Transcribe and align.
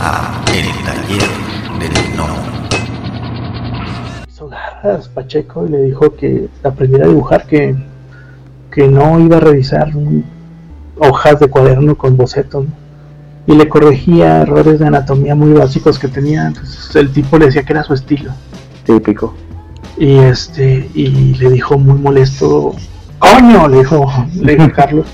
a 0.00 0.42
El 0.54 0.66
Taller 0.84 1.28
del 1.78 2.16
No. 2.16 2.26
Hizo 4.28 4.48
garras 4.48 5.08
Pacheco 5.08 5.66
y 5.66 5.70
le 5.70 5.82
dijo 5.82 6.14
que 6.14 6.48
aprendiera 6.64 7.04
a 7.06 7.08
dibujar, 7.08 7.46
que, 7.46 7.76
que 8.70 8.88
no 8.88 9.18
iba 9.20 9.36
a 9.36 9.40
revisar 9.40 9.94
un- 9.96 10.24
hojas 10.98 11.40
de 11.40 11.48
cuaderno 11.48 11.96
con 11.96 12.16
bocetos. 12.16 12.64
¿no? 12.66 12.70
Y 13.46 13.56
le 13.56 13.68
corregía 13.68 14.42
errores 14.42 14.78
de 14.78 14.86
anatomía 14.86 15.34
muy 15.34 15.52
básicos 15.52 15.98
que 15.98 16.08
tenía. 16.08 16.46
Entonces 16.46 16.94
el 16.96 17.10
tipo 17.12 17.38
le 17.38 17.46
decía 17.46 17.62
que 17.64 17.72
era 17.72 17.82
su 17.84 17.94
estilo. 17.94 18.32
Típico. 18.84 19.34
Y 19.98 20.16
este, 20.18 20.88
y 20.94 21.34
le 21.34 21.50
dijo 21.50 21.78
muy 21.78 21.98
molesto, 21.98 22.74
coño, 23.18 23.68
le 23.68 23.78
dijo, 23.78 24.10
le 24.34 24.56
dijo 24.56 24.70
Carlos. 24.74 25.06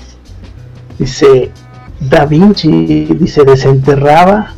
Dice, 0.99 1.51
Da 1.99 2.25
Vinci, 2.25 3.05
dice, 3.05 3.43
desenterraba 3.43 4.53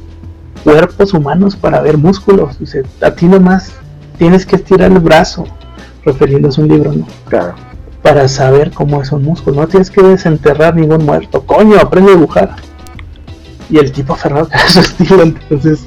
cuerpos 0.63 1.13
humanos 1.13 1.55
para 1.55 1.81
ver 1.81 1.97
músculos. 1.97 2.59
Dice, 2.59 2.83
a 3.01 3.11
ti 3.11 3.25
nomás 3.25 3.73
tienes 4.17 4.45
que 4.45 4.57
estirar 4.57 4.91
el 4.91 4.99
brazo, 4.99 5.45
refiriéndose 6.03 6.61
a 6.61 6.63
un 6.63 6.69
libro, 6.69 6.93
¿no? 6.93 7.07
Claro. 7.27 7.55
Para 8.01 8.27
saber 8.27 8.71
cómo 8.71 9.01
es 9.01 9.11
un 9.11 9.23
músculo. 9.23 9.61
No 9.61 9.67
tienes 9.67 9.89
que 9.89 10.01
desenterrar 10.01 10.75
ningún 10.75 11.05
muerto. 11.05 11.41
Coño, 11.45 11.77
aprende 11.77 12.11
a 12.11 12.15
dibujar. 12.15 12.55
Y 13.69 13.77
el 13.77 13.91
tipo 13.91 14.13
aferrado 14.13 14.47
que 14.49 14.55
era 14.55 14.67
su 14.67 14.79
estilo. 14.79 15.23
Entonces, 15.23 15.85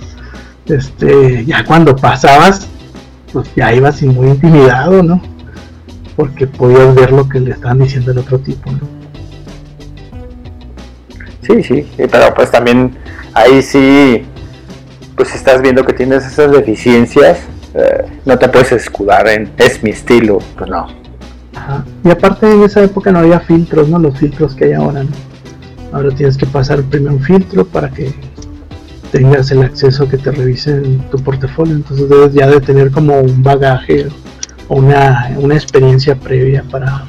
este, 0.67 1.45
ya 1.45 1.65
cuando 1.65 1.97
pasabas, 1.97 2.69
pues 3.33 3.49
ya 3.57 3.73
ibas 3.73 4.03
y 4.03 4.07
muy 4.07 4.29
intimidado, 4.29 5.03
¿no? 5.03 5.23
Porque 6.17 6.47
podías 6.47 6.95
ver 6.95 7.13
lo 7.13 7.29
que 7.29 7.41
le 7.41 7.53
estaban 7.53 7.79
diciendo 7.79 8.13
el 8.13 8.19
otro 8.19 8.39
tipo, 8.39 8.71
¿no? 8.71 9.03
Sí, 11.43 11.63
sí, 11.63 11.87
pero 11.97 12.33
pues 12.35 12.51
también 12.51 12.97
ahí 13.35 13.63
sí, 13.63 14.25
pues 15.17 15.35
estás 15.35 15.61
viendo 15.63 15.85
que 15.85 15.93
tienes 15.93 16.27
esas 16.27 16.51
deficiencias, 16.51 17.41
eh, 17.75 18.05
no 18.25 18.39
te 18.39 18.49
puedes 18.49 18.73
escudar 18.73 19.29
en 19.29 19.51
es 19.57 19.83
mi 19.83 19.91
estilo, 19.91 20.39
pues 20.57 20.71
no. 20.71 20.87
Ajá. 21.55 21.85
Y 22.05 22.11
aparte 22.11 22.51
en 22.51 22.63
esa 22.63 22.83
época 22.83 23.13
no 23.13 23.21
había 23.21 23.41
filtros, 23.41 23.89
¿no? 23.89 23.99
Los 23.99 24.19
filtros 24.19 24.55
que 24.55 24.67
hay 24.67 24.73
ahora, 24.73 25.05
¿no? 25.05 25.11
Ahora 25.93 26.11
tienes 26.15 26.37
que 26.37 26.47
pasar 26.47 26.83
primero 26.83 27.15
un 27.15 27.23
filtro 27.23 27.67
para 27.67 27.91
que 27.91 28.15
tengas 29.11 29.51
el 29.51 29.63
acceso 29.63 30.09
que 30.09 30.17
te 30.17 30.31
revisen 30.31 31.01
tu 31.11 31.19
portafolio. 31.19 31.75
Entonces 31.75 32.09
debes 32.09 32.33
ya 32.33 32.47
de 32.47 32.61
tener 32.61 32.91
como 32.91 33.21
un 33.21 33.43
bagaje 33.43 34.07
o 34.69 34.77
una, 34.77 35.31
una 35.37 35.55
experiencia 35.55 36.15
previa 36.15 36.65
para 36.71 37.05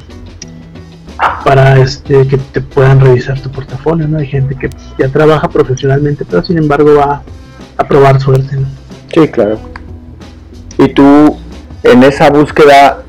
para 1.44 1.78
este 1.80 2.28
que 2.28 2.38
te 2.38 2.62
puedan 2.62 3.00
revisar 3.00 3.40
tu 3.40 3.50
portafolio, 3.50 4.08
¿no? 4.08 4.18
Hay 4.18 4.28
gente 4.28 4.56
que 4.56 4.70
ya 4.98 5.09
trabaja 5.09 5.50
profesionalmente, 5.50 6.26
pero 6.26 6.44
sin 6.44 6.58
embargo 6.58 6.96
va 6.96 7.22
a 7.77 7.83
probar 7.88 8.19
suerte, 8.19 8.55
¿no? 8.57 8.67
Sí, 9.13 9.27
claro. 9.27 9.59
Y 10.77 10.89
tú, 10.89 11.38
en 11.83 12.03
esa 12.03 12.29
búsqueda, 12.29 13.03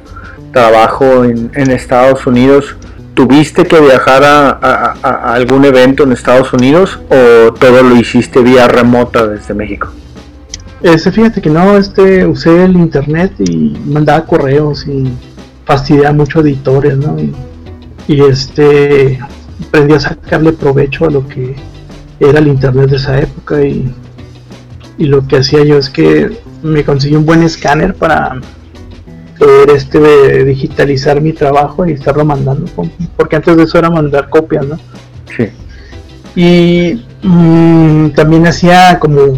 trabajo 0.52 1.24
en, 1.24 1.50
en 1.54 1.70
Estados 1.70 2.26
Unidos, 2.26 2.76
¿tuviste 3.14 3.64
que 3.64 3.80
viajar 3.80 4.22
a, 4.24 4.50
a- 4.50 4.94
a- 5.02 5.08
a 5.30 5.34
algún 5.34 5.64
evento 5.64 6.02
en 6.04 6.12
Estados 6.12 6.52
Unidos 6.52 6.98
o 7.10 7.52
todo 7.54 7.82
lo 7.82 7.96
hiciste 7.96 8.40
vía 8.42 8.68
remota 8.68 9.26
desde 9.26 9.54
México? 9.54 9.88
Este, 10.82 11.10
fíjate 11.10 11.40
que 11.40 11.48
no, 11.50 11.76
este, 11.78 12.26
usé 12.26 12.64
el 12.64 12.76
internet 12.76 13.32
y 13.38 13.76
mandaba 13.86 14.24
correos 14.26 14.86
y 14.86 15.10
fastidiaba 15.64 16.12
mucho 16.12 16.40
editores, 16.40 16.96
¿no? 16.98 17.18
Y, 17.18 17.34
y, 18.06 18.20
este, 18.20 19.18
aprendí 19.68 19.94
a 19.94 20.00
sacarle 20.00 20.52
provecho 20.52 21.06
a 21.06 21.10
lo 21.10 21.26
que 21.26 21.56
era 22.20 22.38
el 22.38 22.48
internet 22.48 22.90
de 22.90 22.96
esa 22.96 23.18
época 23.18 23.64
y, 23.64 23.92
y 24.98 25.06
lo 25.06 25.26
que 25.26 25.38
hacía 25.38 25.64
yo 25.64 25.78
es 25.78 25.90
que 25.90 26.30
me 26.62 26.84
conseguí 26.84 27.16
un 27.16 27.26
buen 27.26 27.42
escáner 27.42 27.94
para 27.94 28.40
poder 29.38 29.70
este 29.70 30.44
digitalizar 30.44 31.20
mi 31.20 31.32
trabajo 31.32 31.86
y 31.86 31.92
estarlo 31.92 32.24
mandando, 32.24 32.66
porque 33.16 33.36
antes 33.36 33.56
de 33.56 33.64
eso 33.64 33.78
era 33.78 33.90
mandar 33.90 34.28
copias, 34.28 34.66
¿no? 34.66 34.78
Sí. 35.36 35.48
y 36.36 37.02
mm, 37.26 38.10
también 38.10 38.46
hacía 38.46 38.98
como 39.00 39.36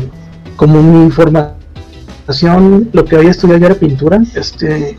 como 0.57 0.83
mi 0.83 1.11
formación 1.11 2.91
lo 2.93 3.05
que 3.05 3.17
había 3.17 3.31
estudiado 3.31 3.61
ya 3.61 3.67
era 3.67 3.75
pintura 3.77 4.21
este 4.35 4.99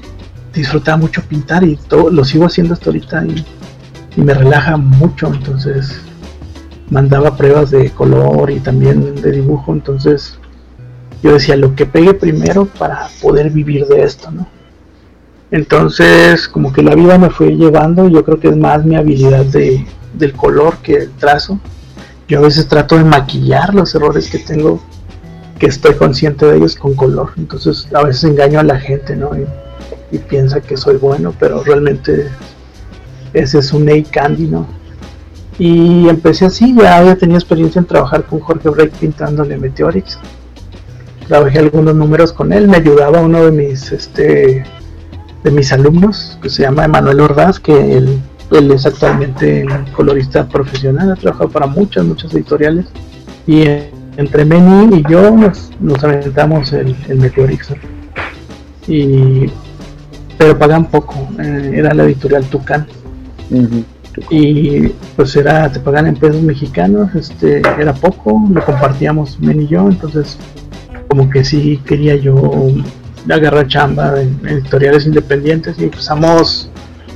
disfrutaba 0.54 0.98
mucho 0.98 1.22
pintar 1.24 1.64
y 1.64 1.76
todo 1.76 2.10
lo 2.10 2.24
sigo 2.24 2.46
haciendo 2.46 2.74
hasta 2.74 2.88
ahorita 2.88 3.26
y, 3.26 3.46
y 4.16 4.22
me 4.22 4.34
relaja 4.34 4.78
mucho 4.78 5.28
entonces 5.28 6.00
mandaba 6.90 7.36
pruebas 7.36 7.70
de 7.72 7.92
color 7.92 8.50
y 8.50 8.60
también 8.60 9.16
de 9.22 9.32
dibujo 9.32 9.74
entonces 9.74 10.40
yo 11.24 11.34
decía 11.34 11.56
lo 11.56 11.76
que 11.76 11.86
pegue 11.86 12.14
primero 12.14 12.66
para 12.66 13.10
poder 13.22 13.50
vivir 13.50 13.86
de 13.88 14.04
esto 14.04 14.32
no 14.32 14.48
entonces 15.52 16.48
como 16.48 16.74
que 16.74 16.84
la 16.84 16.96
vida 16.96 17.18
me 17.18 17.30
fue 17.30 17.56
llevando 17.56 18.08
yo 18.08 18.24
creo 18.24 18.40
que 18.40 18.50
es 18.50 18.58
más 18.58 18.86
mi 18.86 18.96
habilidad 18.96 19.46
de, 19.46 19.86
del 20.14 20.34
color 20.34 20.78
que 20.78 20.94
el 20.94 21.12
trazo 21.12 21.60
yo 22.28 22.40
a 22.40 22.42
veces 22.42 22.68
trato 22.68 22.98
de 22.98 23.06
maquillar 23.06 23.74
los 23.74 23.96
errores 23.96 24.30
que 24.30 24.40
tengo, 24.40 24.82
que 25.60 25.68
estoy 25.68 25.96
consciente 25.96 26.46
de 26.46 26.58
ellos 26.58 26.76
con 26.76 26.94
color. 26.94 27.32
Entonces 27.38 27.88
a 27.94 28.04
veces 28.04 28.26
engaño 28.26 28.60
a 28.60 28.64
la 28.64 28.78
gente, 28.80 29.16
¿no? 29.16 29.32
Y, 30.12 30.18
piensa 30.30 30.62
que 30.62 30.76
soy 30.78 30.98
bueno, 30.98 31.34
pero 31.38 31.64
realmente 31.64 32.30
ese 33.34 33.60
es 33.60 33.72
un 33.72 33.90
A 33.90 34.04
candy, 34.12 34.48
¿no? 34.48 34.68
Y 35.58 36.08
empecé 36.10 36.46
así, 36.46 36.76
ya 36.76 36.98
había 36.98 37.18
tenido 37.18 37.38
experiencia 37.38 37.80
en 37.80 37.86
trabajar 37.86 38.24
con 38.24 38.40
Jorge 38.40 38.70
Break 38.70 38.92
pintándole 38.94 39.58
Meteorix. 39.58 40.20
Trabajé 41.28 41.60
algunos 41.60 41.96
números 41.96 42.32
con 42.34 42.54
él, 42.54 42.68
me 42.68 42.78
ayudaba 42.78 43.22
uno 43.22 43.46
de 43.46 43.52
mis 43.52 43.92
este 43.92 44.64
de 45.44 45.52
mis 45.52 45.72
alumnos, 45.72 46.38
que 46.42 46.50
se 46.50 46.64
llama 46.64 46.86
Emanuel 46.86 47.20
Ordaz, 47.22 47.60
que 47.60 47.98
él 47.98 48.20
él 48.52 48.72
es 48.72 48.86
actualmente 48.86 49.66
colorista 49.96 50.48
profesional, 50.48 51.12
ha 51.12 51.16
trabajado 51.16 51.50
para 51.50 51.68
muchas, 51.68 52.06
muchas 52.06 52.34
editoriales. 52.34 52.86
Y 53.46 53.64
entre 54.18 54.46
Meni 54.46 54.98
y 54.98 55.04
yo 55.10 55.32
nos, 55.32 55.72
nos 55.80 56.04
aventamos 56.04 56.72
el, 56.74 56.96
el 57.08 57.18
Meteorix. 57.18 57.74
Y, 58.88 59.48
pero 60.38 60.58
pagan 60.58 60.86
poco, 60.86 61.28
eh, 61.40 61.72
era 61.76 61.94
la 61.94 62.04
editorial 62.04 62.46
Tucán. 62.46 62.88
Y 64.30 64.88
pues 65.16 65.36
era, 65.36 65.72
te 65.72 65.80
pagan 65.80 66.08
en 66.08 66.16
pesos 66.16 66.42
mexicanos, 66.42 67.14
este, 67.16 67.62
era 67.80 67.94
poco, 67.94 68.44
lo 68.52 68.66
compartíamos 68.66 69.40
Men 69.40 69.62
y 69.62 69.68
yo, 69.68 69.88
entonces 69.88 70.38
como 71.08 71.30
que 71.30 71.44
sí 71.44 71.82
quería 71.86 72.16
yo 72.16 72.72
agarrar 73.30 73.68
chamba 73.68 74.22
en, 74.22 74.40
editoriales 74.48 75.06
independientes 75.06 75.78
y 75.80 75.86
empezamos 75.86 76.70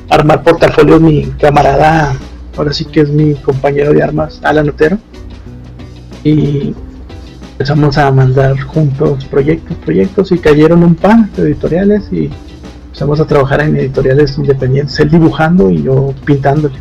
a 0.10 0.16
armar 0.16 0.44
portafolios 0.44 1.02
mi 1.02 1.26
camarada, 1.40 2.14
ahora 2.58 2.74
sí 2.74 2.86
que 2.86 3.02
es 3.02 3.10
mi 3.10 3.34
compañero 3.36 3.94
de 3.94 4.04
armas, 4.04 4.40
Alan 4.44 4.70
Otero, 4.70 4.98
y 6.24 6.76
empezamos 7.54 7.98
a 7.98 8.12
mandar 8.12 8.60
juntos 8.60 9.26
proyectos, 9.26 9.78
proyectos 9.78 10.32
y 10.32 10.40
cayeron 10.40 10.84
un 10.84 10.96
par 10.96 11.30
de 11.32 11.44
editoriales 11.44 12.12
y 12.12 12.30
empezamos 12.88 13.20
a 13.20 13.26
trabajar 13.26 13.62
en 13.62 13.78
editoriales 13.78 14.38
independientes, 14.38 15.00
él 15.00 15.10
dibujando 15.10 15.70
y 15.70 15.84
yo 15.84 16.14
pintándole. 16.26 16.76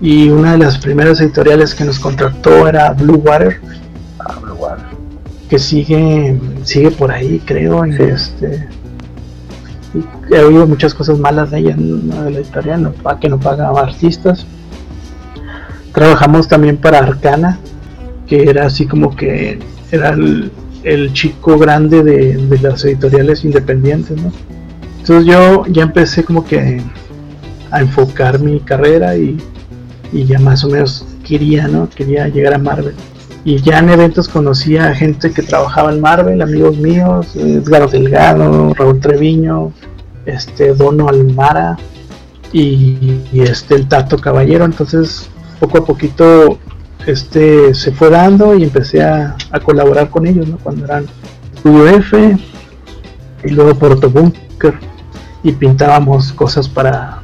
Y 0.00 0.28
una 0.30 0.52
de 0.52 0.58
las 0.58 0.78
primeras 0.78 1.20
editoriales 1.20 1.74
que 1.74 1.84
nos 1.84 1.98
contrató 1.98 2.66
era 2.66 2.92
Blue 2.92 3.22
Water, 3.24 3.60
Ah, 4.24 4.36
pero 4.40 4.54
bueno. 4.54 4.91
Que 5.52 5.58
sigue 5.58 6.40
sigue 6.64 6.90
por 6.90 7.12
ahí, 7.12 7.38
creo. 7.44 7.84
y 7.84 7.92
Sí. 7.92 8.02
este, 8.04 8.68
y 9.92 10.34
he 10.34 10.40
oído 10.42 10.66
muchas 10.66 10.94
cosas 10.94 11.18
malas 11.18 11.50
de 11.50 11.58
ella, 11.58 11.76
de 11.76 12.30
la 12.30 12.38
editorial, 12.38 12.94
que 13.20 13.28
no 13.28 13.38
paga 13.38 13.68
a 13.68 13.78
artistas. 13.78 14.46
Trabajamos 15.92 16.48
también 16.48 16.78
para 16.78 17.00
Arcana, 17.00 17.58
que 18.26 18.44
era 18.48 18.64
así 18.64 18.86
como 18.86 19.14
que 19.14 19.58
era 19.90 20.08
el, 20.14 20.50
el 20.84 21.12
chico 21.12 21.58
grande 21.58 22.02
de, 22.02 22.38
de 22.38 22.58
las 22.58 22.82
editoriales 22.86 23.44
independientes, 23.44 24.16
¿no? 24.22 24.32
Entonces 25.00 25.26
yo 25.26 25.66
ya 25.66 25.82
empecé 25.82 26.24
como 26.24 26.46
que 26.46 26.80
a 27.70 27.82
enfocar 27.82 28.38
mi 28.40 28.58
carrera 28.60 29.18
y, 29.18 29.36
y 30.14 30.24
ya 30.24 30.38
más 30.38 30.64
o 30.64 30.70
menos 30.70 31.04
quería, 31.28 31.68
¿no? 31.68 31.90
Quería 31.90 32.26
llegar 32.28 32.54
a 32.54 32.58
Marvel. 32.58 32.94
Y 33.44 33.60
ya 33.60 33.80
en 33.80 33.90
eventos 33.90 34.28
conocía 34.28 34.88
a 34.88 34.94
gente 34.94 35.32
que 35.32 35.42
trabajaba 35.42 35.92
en 35.92 36.00
Marvel, 36.00 36.42
amigos 36.42 36.76
míos, 36.76 37.34
Edgar 37.34 37.90
Delgado, 37.90 38.72
Raúl 38.74 39.00
Treviño, 39.00 39.72
este 40.26 40.74
Dono 40.74 41.08
Almara 41.08 41.76
y, 42.52 43.20
este 43.32 43.74
el 43.74 43.88
Tato 43.88 44.18
Caballero. 44.18 44.64
Entonces 44.64 45.28
poco 45.58 45.78
a 45.78 45.84
poquito 45.84 46.58
este 47.06 47.74
se 47.74 47.90
fue 47.90 48.10
dando 48.10 48.54
y 48.54 48.62
empecé 48.62 49.02
a, 49.02 49.36
a 49.50 49.58
colaborar 49.58 50.08
con 50.10 50.26
ellos, 50.26 50.46
¿no? 50.48 50.58
Cuando 50.58 50.84
eran 50.84 51.06
Estudio 51.52 51.88
F 51.88 52.36
y 53.44 53.48
luego 53.50 53.74
Porto 53.74 54.08
Bunker 54.08 54.74
y 55.42 55.52
pintábamos 55.52 56.32
cosas 56.32 56.68
para 56.68 57.20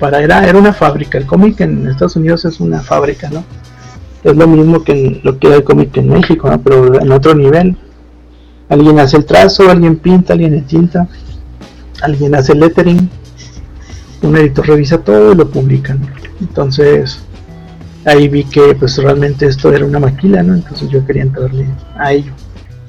para 0.00 0.20
era 0.22 0.46
era 0.46 0.58
una 0.58 0.72
fábrica 0.72 1.16
el 1.18 1.26
cómic 1.26 1.60
en 1.60 1.88
Estados 1.88 2.16
Unidos 2.16 2.44
es 2.44 2.60
una 2.60 2.80
fábrica 2.80 3.30
no 3.30 3.44
es 4.26 4.36
lo 4.36 4.46
mismo 4.48 4.82
que 4.82 5.20
lo 5.22 5.38
que 5.38 5.46
era 5.46 5.56
el 5.56 5.64
cómic 5.64 5.96
en 5.96 6.08
México, 6.08 6.50
pero 6.64 7.00
en 7.00 7.12
otro 7.12 7.34
nivel. 7.34 7.76
Alguien 8.68 8.98
hace 8.98 9.18
el 9.18 9.24
trazo, 9.24 9.70
alguien 9.70 9.96
pinta, 9.96 10.32
alguien 10.32 10.52
en 10.54 10.66
tinta, 10.66 11.06
alguien 12.02 12.34
hace 12.34 12.52
el 12.52 12.58
lettering, 12.58 13.08
un 14.22 14.36
editor 14.36 14.66
revisa 14.66 14.98
todo 14.98 15.32
y 15.32 15.36
lo 15.36 15.48
publica. 15.48 15.96
Entonces 16.40 17.20
ahí 18.04 18.26
vi 18.26 18.42
que 18.42 18.74
pues 18.74 18.98
realmente 18.98 19.46
esto 19.46 19.72
era 19.72 19.84
una 19.84 20.00
maquila, 20.00 20.42
¿no? 20.42 20.54
Entonces 20.54 20.88
yo 20.88 21.06
quería 21.06 21.22
entrarle 21.22 21.66
a 21.96 22.12
ello. 22.12 22.32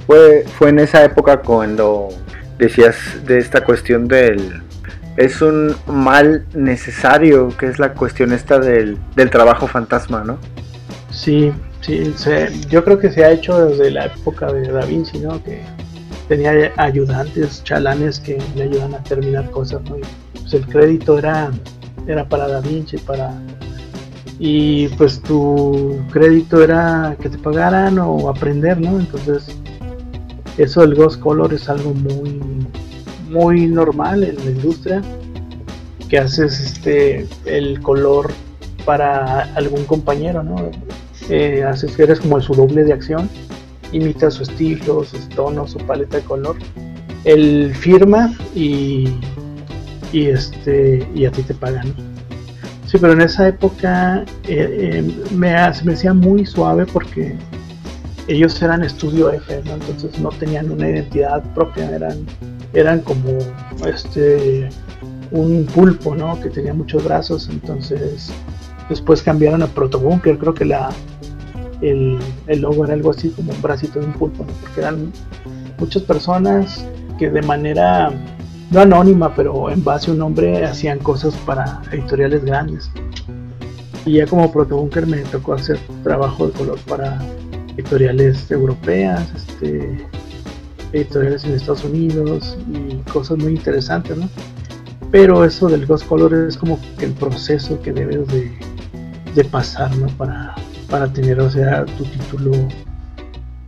Fue, 0.08 0.44
fue 0.58 0.70
en 0.70 0.80
esa 0.80 1.04
época 1.04 1.42
cuando 1.42 2.10
decías 2.58 2.96
de 3.28 3.38
esta 3.38 3.64
cuestión 3.64 4.08
del 4.08 4.64
es 5.18 5.42
un 5.42 5.76
mal 5.88 6.46
necesario, 6.56 7.50
que 7.58 7.68
es 7.68 7.78
la 7.78 7.94
cuestión 7.94 8.34
esta 8.34 8.58
del, 8.60 8.98
del 9.16 9.30
trabajo 9.30 9.68
fantasma, 9.68 10.24
¿no? 10.24 10.40
Sí, 11.18 11.52
sí, 11.82 12.14
yo 12.70 12.84
creo 12.84 13.00
que 13.00 13.12
se 13.12 13.26
ha 13.26 13.32
hecho 13.32 13.66
desde 13.66 13.90
la 13.90 14.06
época 14.06 14.54
de 14.54 14.72
Da 14.72 14.86
Vinci, 14.86 15.18
¿no? 15.18 15.44
Que 15.44 15.62
tenía 16.28 16.72
ayudantes, 16.78 17.64
chalanes 17.64 18.20
que 18.20 18.38
le 18.56 18.64
ayudan 18.64 18.94
a 18.94 19.02
terminar 19.02 19.50
cosas, 19.50 19.82
¿no? 19.90 19.96
pues 20.32 20.54
el 20.54 20.68
crédito 20.68 21.18
era, 21.18 21.52
era 22.06 22.30
para 22.30 22.48
Da 22.48 22.62
Vinci, 22.62 22.98
para... 22.98 23.34
Y 24.40 24.90
pues 24.90 25.20
tu 25.24 25.98
crédito 26.12 26.62
era 26.62 27.18
que 27.20 27.30
te 27.30 27.40
pagaran 27.40 27.98
o 27.98 28.30
aprender, 28.30 28.80
¿no? 28.80 29.00
Entonces, 29.00 29.48
eso 30.60 30.82
del 30.82 30.94
Ghost 30.94 31.20
Color 31.20 31.52
es 31.52 31.68
algo 31.68 31.96
muy, 31.96 32.40
muy 33.28 33.66
normal 33.66 34.24
en 34.24 34.36
la 34.36 34.52
industria, 34.52 35.02
que 36.08 36.20
haces 36.20 36.60
este, 36.60 37.28
el 37.46 37.82
color 37.82 38.32
para 38.86 39.42
algún 39.56 39.84
compañero, 39.86 40.44
¿no? 40.44 40.56
Eh, 41.30 41.64
eres 41.98 42.20
como 42.20 42.40
su 42.42 42.54
doble 42.54 42.84
de 42.84 42.94
acción, 42.94 43.30
imita 43.92 44.32
su 44.32 44.44
estilo, 44.44 45.04
sus 45.04 45.28
tonos, 45.30 45.72
su 45.72 45.80
paleta 45.80 46.18
de 46.18 46.24
color. 46.24 46.58
Él 47.24 47.74
firma 47.76 48.34
y, 48.56 49.10
y, 50.14 50.26
este, 50.28 51.08
y 51.14 51.26
a 51.26 51.32
ti 51.32 51.44
te 51.44 51.54
pagan. 51.54 51.94
Sí, 52.88 52.98
pero 53.00 53.14
en 53.14 53.22
esa 53.22 53.50
época 53.50 54.24
eh, 54.48 55.04
eh, 55.04 55.28
me, 55.36 55.54
hacía 55.54 56.14
muy 56.14 56.46
suave 56.46 56.86
porque 56.86 57.36
ellos 58.30 58.62
eran 58.62 58.82
estudio 58.82 59.30
F, 59.32 59.56
entonces 59.58 60.18
no 60.20 60.30
tenían 60.30 60.72
una 60.72 60.90
identidad 60.90 61.44
propia, 61.54 61.92
eran, 61.92 62.26
eran 62.74 63.02
como 63.02 63.40
este 63.86 64.70
un 65.32 65.66
pulpo, 65.66 66.16
¿no? 66.16 66.40
Que 66.40 66.50
tenía 66.50 66.74
muchos 66.74 67.04
brazos, 67.04 67.50
entonces 67.52 68.32
después 68.88 69.22
cambiaron 69.22 69.64
a 69.64 69.68
Protobunker, 69.68 70.38
creo 70.38 70.54
que 70.54 70.64
la 70.64 70.90
el, 71.82 72.20
logo 72.48 72.86
era 72.86 72.94
algo 72.94 73.12
así 73.12 73.30
como 73.30 73.52
un 73.52 73.62
bracito 73.62 74.00
de 74.00 74.06
un 74.06 74.14
pulpo, 74.14 74.46
porque 74.62 74.82
eran 74.82 75.12
muchas 75.80 76.04
personas 76.04 76.86
que 77.20 77.30
de 77.30 77.42
manera 77.42 78.12
no 78.72 78.82
anónima, 78.82 79.34
pero 79.36 79.70
en 79.70 79.84
base 79.84 80.10
a 80.10 80.14
un 80.14 80.20
nombre 80.20 80.66
hacían 80.66 81.00
cosas 81.00 81.36
para 81.46 81.82
editoriales 81.92 82.44
grandes. 82.44 82.90
Y 84.06 84.14
ya 84.14 84.26
como 84.26 84.52
Protobunker 84.52 85.06
me 85.06 85.18
tocó 85.18 85.54
hacer 85.54 85.80
trabajo 86.04 86.48
de 86.48 86.54
color 86.54 86.80
para 86.88 87.20
editoriales 87.78 88.50
europeas, 88.52 89.32
este, 89.36 90.06
editoriales 90.94 91.44
en 91.44 91.54
Estados 91.54 91.84
Unidos 91.84 92.58
y 92.72 92.96
cosas 93.12 93.38
muy 93.38 93.54
interesantes, 93.54 94.18
¿no? 94.18 94.30
Pero 95.12 95.46
eso 95.46 95.70
del 95.70 95.86
Ghost 95.86 96.06
Color 96.08 96.34
es 96.34 96.58
como 96.58 96.80
el 97.00 97.12
proceso 97.14 97.82
que 97.82 97.94
debes 97.94 98.28
de, 98.28 98.52
de 99.36 99.44
pasar. 99.46 99.90
Para, 100.18 100.56
para 100.90 101.12
tener, 101.12 101.40
o 101.40 101.50
sea, 101.50 101.86
tu 101.86 102.04
título 102.06 102.52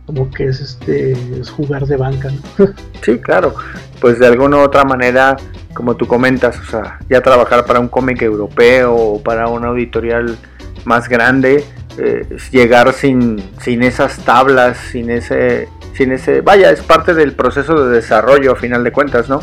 como 0.06 0.28
que 0.30 0.46
es 0.46 0.60
este 0.60 1.12
es 1.38 1.50
jugar 1.50 1.86
de 1.86 1.96
banca, 1.96 2.30
¿no? 2.30 2.66
Sí, 3.02 3.18
claro. 3.18 3.54
Pues 4.00 4.18
de 4.18 4.26
alguna 4.26 4.56
u 4.56 4.60
otra 4.60 4.84
manera, 4.84 5.36
como 5.72 5.94
tú 5.94 6.06
comentas, 6.06 6.58
o 6.58 6.64
sea, 6.64 6.98
ya 7.08 7.20
trabajar 7.20 7.64
para 7.64 7.80
un 7.80 7.88
cómic 7.88 8.20
europeo 8.22 8.94
o 8.94 9.22
para 9.22 9.46
una 9.48 9.70
editorial 9.70 10.36
más 10.84 11.08
grande, 11.08 11.64
eh, 11.98 12.26
llegar 12.50 12.92
sin, 12.92 13.42
sin 13.60 13.82
esas 13.82 14.18
tablas, 14.24 14.78
sin 14.78 15.10
ese, 15.10 15.68
sin 15.94 16.12
ese, 16.12 16.40
vaya, 16.40 16.70
es 16.70 16.82
parte 16.82 17.14
del 17.14 17.32
proceso 17.32 17.86
de 17.86 17.94
desarrollo 17.94 18.52
a 18.52 18.56
final 18.56 18.82
de 18.82 18.90
cuentas, 18.90 19.28
¿no? 19.28 19.40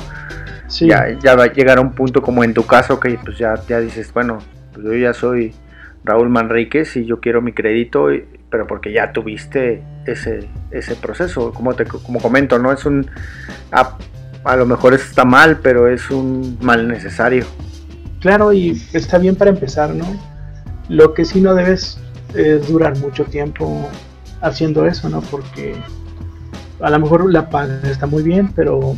Sí. 0.67 0.87
Ya, 0.87 1.17
ya 1.23 1.35
va 1.35 1.45
a 1.45 1.53
llegar 1.53 1.77
a 1.77 1.81
un 1.81 1.93
punto 1.93 2.21
como 2.21 2.43
en 2.43 2.53
tu 2.53 2.65
caso 2.65 2.99
que 2.99 3.17
pues 3.23 3.37
ya, 3.37 3.53
ya 3.69 3.79
dices, 3.79 4.11
bueno, 4.13 4.39
pues 4.73 4.85
yo 4.85 4.93
ya 4.95 5.13
soy 5.13 5.53
Raúl 6.07 6.29
Manríquez 6.29 6.95
y 6.95 7.05
yo 7.05 7.19
quiero 7.19 7.41
mi 7.41 7.51
crédito, 7.51 8.07
pero 8.49 8.65
porque 8.65 8.91
ya 8.91 9.11
tuviste 9.11 9.83
ese, 10.05 10.47
ese 10.71 10.95
proceso, 10.95 11.51
como 11.51 11.73
te 11.75 11.85
como 11.85 12.19
comento, 12.19 12.57
¿no? 12.57 12.71
Es 12.71 12.85
un, 12.85 13.09
a, 13.71 13.97
a 14.43 14.55
lo 14.55 14.65
mejor 14.65 14.93
está 14.93 15.25
mal, 15.25 15.59
pero 15.61 15.87
es 15.87 16.09
un 16.09 16.57
mal 16.61 16.87
necesario. 16.87 17.45
Claro, 18.21 18.53
y 18.53 18.81
está 18.93 19.17
bien 19.17 19.35
para 19.35 19.51
empezar, 19.51 19.93
¿no? 19.93 20.05
Lo 20.89 21.13
que 21.13 21.25
sí 21.25 21.41
no 21.41 21.53
debes 21.53 21.99
es 22.33 22.67
durar 22.67 22.97
mucho 22.97 23.25
tiempo 23.25 23.87
haciendo 24.41 24.85
eso, 24.85 25.09
¿no? 25.09 25.21
Porque 25.21 25.75
a 26.79 26.89
lo 26.89 26.99
mejor 26.99 27.31
la 27.31 27.49
paga 27.49 27.79
está 27.83 28.07
muy 28.07 28.23
bien, 28.23 28.53
pero, 28.53 28.95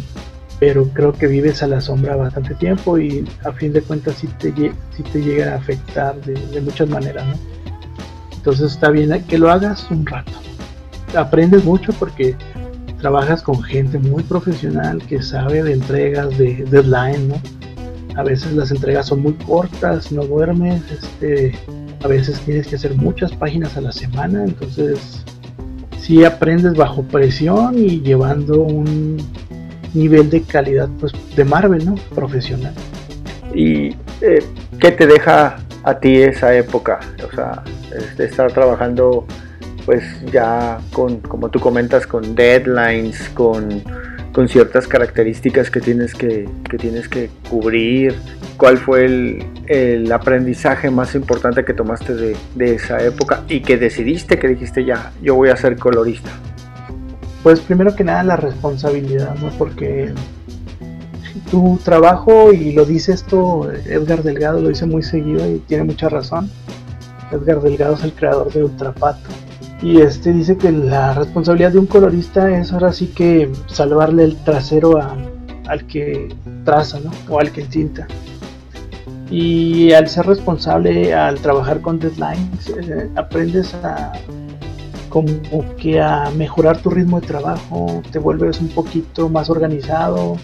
pero 0.60 0.90
creo 0.90 1.14
que 1.14 1.28
vives 1.28 1.64
a 1.64 1.68
la 1.68 1.80
sombra 1.80 2.16
bastante 2.18 2.54
tiempo 2.56 3.00
y 3.00 3.26
a 3.46 3.52
fin 3.54 3.72
de 3.72 3.82
cuentas 3.82 4.16
sí 4.16 4.28
te, 4.40 4.52
te 4.52 5.22
llega 5.22 5.54
a 5.54 5.56
afectar 5.56 6.20
de, 6.22 6.62
muchas 6.62 6.90
maneras, 6.90 7.26
¿no? 7.28 7.36
Entonces 8.36 8.74
está 8.74 8.90
bien 8.90 9.24
que 9.26 9.38
lo 9.38 9.50
hagas 9.50 9.90
un 9.90 10.06
rato. 10.06 10.32
Aprendes 11.16 11.64
mucho 11.64 11.94
porque 11.94 12.36
trabajas 13.00 13.42
con 13.42 13.62
gente 13.64 14.00
muy 14.00 14.24
profesional 14.24 15.02
que 15.08 15.22
sabe 15.22 15.64
de 15.64 15.74
entregas, 15.74 16.38
de 16.38 16.66
deadline, 16.70 17.30
¿no? 17.30 17.36
A 18.16 18.24
veces 18.24 18.54
las 18.54 18.72
entregas 18.72 19.08
son 19.08 19.22
muy 19.22 19.34
cortas, 19.34 20.12
no 20.12 20.24
duermes, 20.26 20.82
este, 20.92 21.58
a 22.04 22.08
veces 22.08 22.40
tienes 22.42 22.68
que 22.68 22.76
hacer 22.76 22.96
muchas 22.96 23.32
páginas 23.32 23.78
a 23.78 23.82
la 23.82 23.94
semana, 23.94 24.44
entonces 24.44 25.24
si 25.98 26.26
aprendes 26.26 26.74
bajo 26.74 27.04
presión 27.04 27.78
y 27.78 28.02
llevando 28.02 28.62
un 28.62 29.18
nivel 29.94 30.30
de 30.30 30.42
calidad 30.42 30.90
pues 31.00 31.14
de 31.36 31.44
Marvel, 31.44 31.86
¿no? 31.86 31.96
Profesional. 32.16 32.74
¿Y 33.54 33.90
eh, 34.22 34.44
qué 34.80 34.92
te 34.92 35.08
deja 35.08 35.58
a 35.84 36.00
ti 36.00 36.22
esa 36.22 36.56
época? 36.56 37.00
O 37.28 37.36
sea, 37.36 37.64
estar 38.18 38.52
trabajando 38.52 39.26
pues 39.86 40.04
ya 40.32 40.80
con, 40.94 41.20
como 41.22 41.50
tú 41.50 41.60
comentas, 41.60 42.06
con 42.06 42.36
deadlines, 42.36 43.30
con 43.30 43.82
con 44.34 44.48
ciertas 44.48 44.88
características 44.88 45.70
que 45.72 45.82
tienes 45.82 46.14
que, 46.14 46.48
que 46.70 46.78
tienes 46.78 47.08
que 47.08 47.30
cubrir. 47.50 48.16
¿Cuál 48.58 48.78
fue 48.78 49.06
el, 49.06 49.46
el 49.68 50.12
aprendizaje 50.12 50.90
más 50.90 51.16
importante 51.16 51.64
que 51.64 51.74
tomaste 51.74 52.14
de, 52.14 52.38
de, 52.56 52.76
esa 52.76 53.04
época 53.04 53.44
y 53.48 53.62
que 53.62 53.78
decidiste, 53.78 54.38
que 54.38 54.50
dijiste 54.50 54.84
ya, 54.86 55.12
yo 55.22 55.36
voy 55.36 55.50
a 55.50 55.56
ser 55.56 55.78
colorista? 55.78 56.30
Pues 57.44 57.60
primero 57.60 57.96
que 57.96 58.04
nada 58.04 58.24
la 58.24 58.36
responsabilidad, 58.36 59.36
¿no? 59.36 59.50
Porque 59.58 60.14
tu 61.50 61.80
trabajo, 61.84 62.52
y 62.52 62.74
lo 62.74 62.86
dice 62.86 63.14
esto, 63.14 63.72
Edgar 63.86 64.24
Delgado 64.24 64.62
lo 64.62 64.70
dice 64.70 64.86
muy 64.86 65.04
seguido 65.04 65.50
y 65.50 65.60
tiene 65.60 65.84
mucha 65.84 66.10
razón. 66.10 66.50
Edgar 67.32 67.62
Delgado 67.62 67.96
es 67.96 68.04
el 68.04 68.14
creador 68.14 68.52
de 68.52 68.64
Ultrapato 68.64 69.30
y 69.82 70.02
este 70.02 70.34
dice 70.34 70.58
que 70.58 70.72
la 70.72 71.14
responsabilidad 71.14 71.72
de 71.72 71.80
un 71.80 71.86
colorista 71.86 72.52
es 72.58 72.74
ahora 72.74 72.92
sí 72.92 73.08
que 73.08 73.50
salvarle 73.68 74.26
el 74.26 74.36
trasero 74.38 75.00
al 75.68 75.88
que 75.88 76.36
traza, 76.66 77.00
¿no? 77.00 77.12
O 77.30 77.40
al 77.40 77.52
que 77.52 77.64
tinta. 77.64 78.08
Y 79.32 79.94
al 79.94 80.10
ser 80.10 80.26
responsable, 80.26 81.14
al 81.14 81.40
trabajar 81.40 81.82
con 81.82 82.00
deadlines, 82.00 82.70
eh, 82.70 83.10
aprendes 83.16 83.74
a 83.76 84.12
como 85.10 85.76
que 85.78 86.00
a 86.00 86.30
mejorar 86.32 86.82
tu 86.82 86.90
ritmo 86.90 87.20
de 87.20 87.28
trabajo, 87.28 88.02
te 88.12 88.20
vuelves 88.20 88.60
un 88.62 88.70
poquito 88.70 89.28
más 89.30 89.50
organizado, 89.50 90.38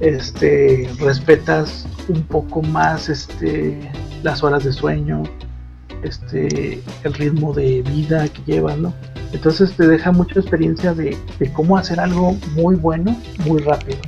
este, 0.00 0.88
respetas 1.00 1.86
un 2.08 2.22
poco 2.22 2.62
más 2.62 3.08
este, 3.08 3.78
las 4.22 4.42
horas 4.42 4.64
de 4.64 4.72
sueño, 4.72 5.24
este, 6.02 6.80
el 7.04 7.14
ritmo 7.14 7.52
de 7.52 7.82
vida 7.82 8.28
que 8.28 8.42
llevas, 8.46 8.78
¿no? 8.78 8.94
Entonces 9.32 9.72
te 9.76 9.86
deja 9.86 10.10
mucha 10.12 10.40
experiencia 10.40 10.94
de, 10.94 11.16
cómo 11.52 11.76
hacer 11.76 12.00
algo 12.00 12.32
muy 12.54 12.76
bueno 12.76 13.16
muy 13.44 13.60
rápido. 13.60 13.98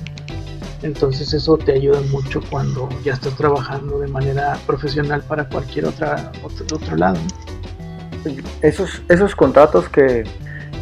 Entonces 0.83 1.35
eso 1.35 1.59
te 1.59 1.73
ayuda 1.73 2.01
mucho 2.11 2.41
cuando 2.49 2.89
ya 3.05 3.13
estás 3.13 3.37
trabajando 3.37 3.99
de 3.99 4.09
manera 4.09 4.59
profesional 4.67 5.23
para 5.23 5.47
cualquier 5.47 5.87
otra 5.87 6.33
otro 6.43 6.97
lado. 6.97 7.19
Esos, 8.63 9.03
esos 9.09 9.35
contratos 9.35 9.89
que, 9.89 10.25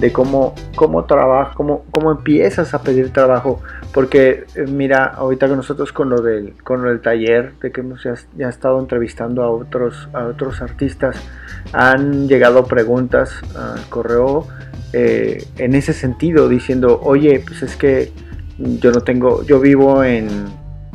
de 0.01 0.13
cómo, 0.13 0.55
cómo 0.77 1.05
trabajas, 1.05 1.55
cómo, 1.57 1.85
cómo 1.91 2.13
empiezas 2.13 2.75
a 2.75 2.83
pedir 2.83 3.13
trabajo. 3.13 3.61
Porque 3.93 4.45
eh, 4.55 4.65
mira, 4.69 5.07
ahorita 5.07 5.49
con 5.49 5.57
nosotros 5.57 5.93
con 5.93 6.11
lo 6.11 6.21
del, 6.21 6.55
con 6.63 6.83
lo 6.83 6.91
del 6.91 7.01
taller, 7.01 7.55
de 7.61 7.73
que 7.73 7.81
hemos 7.81 8.03
ya, 8.05 8.49
estado 8.49 8.79
entrevistando 8.79 9.43
a 9.43 9.51
otros, 9.51 10.09
a 10.13 10.27
otros 10.27 10.63
artistas, 10.63 11.17
han 11.73 12.29
llegado 12.29 12.65
preguntas 12.65 13.33
al 13.57 13.89
correo 13.89 14.47
eh, 14.93 15.45
en 15.57 15.75
ese 15.75 15.93
sentido, 15.93 16.49
diciendo, 16.49 17.01
oye, 17.03 17.43
pues 17.45 17.63
es 17.63 17.77
que 17.77 18.13
yo 18.59 18.93
no 18.93 19.01
tengo, 19.01 19.43
yo 19.45 19.61
vivo 19.61 20.05
en, 20.05 20.29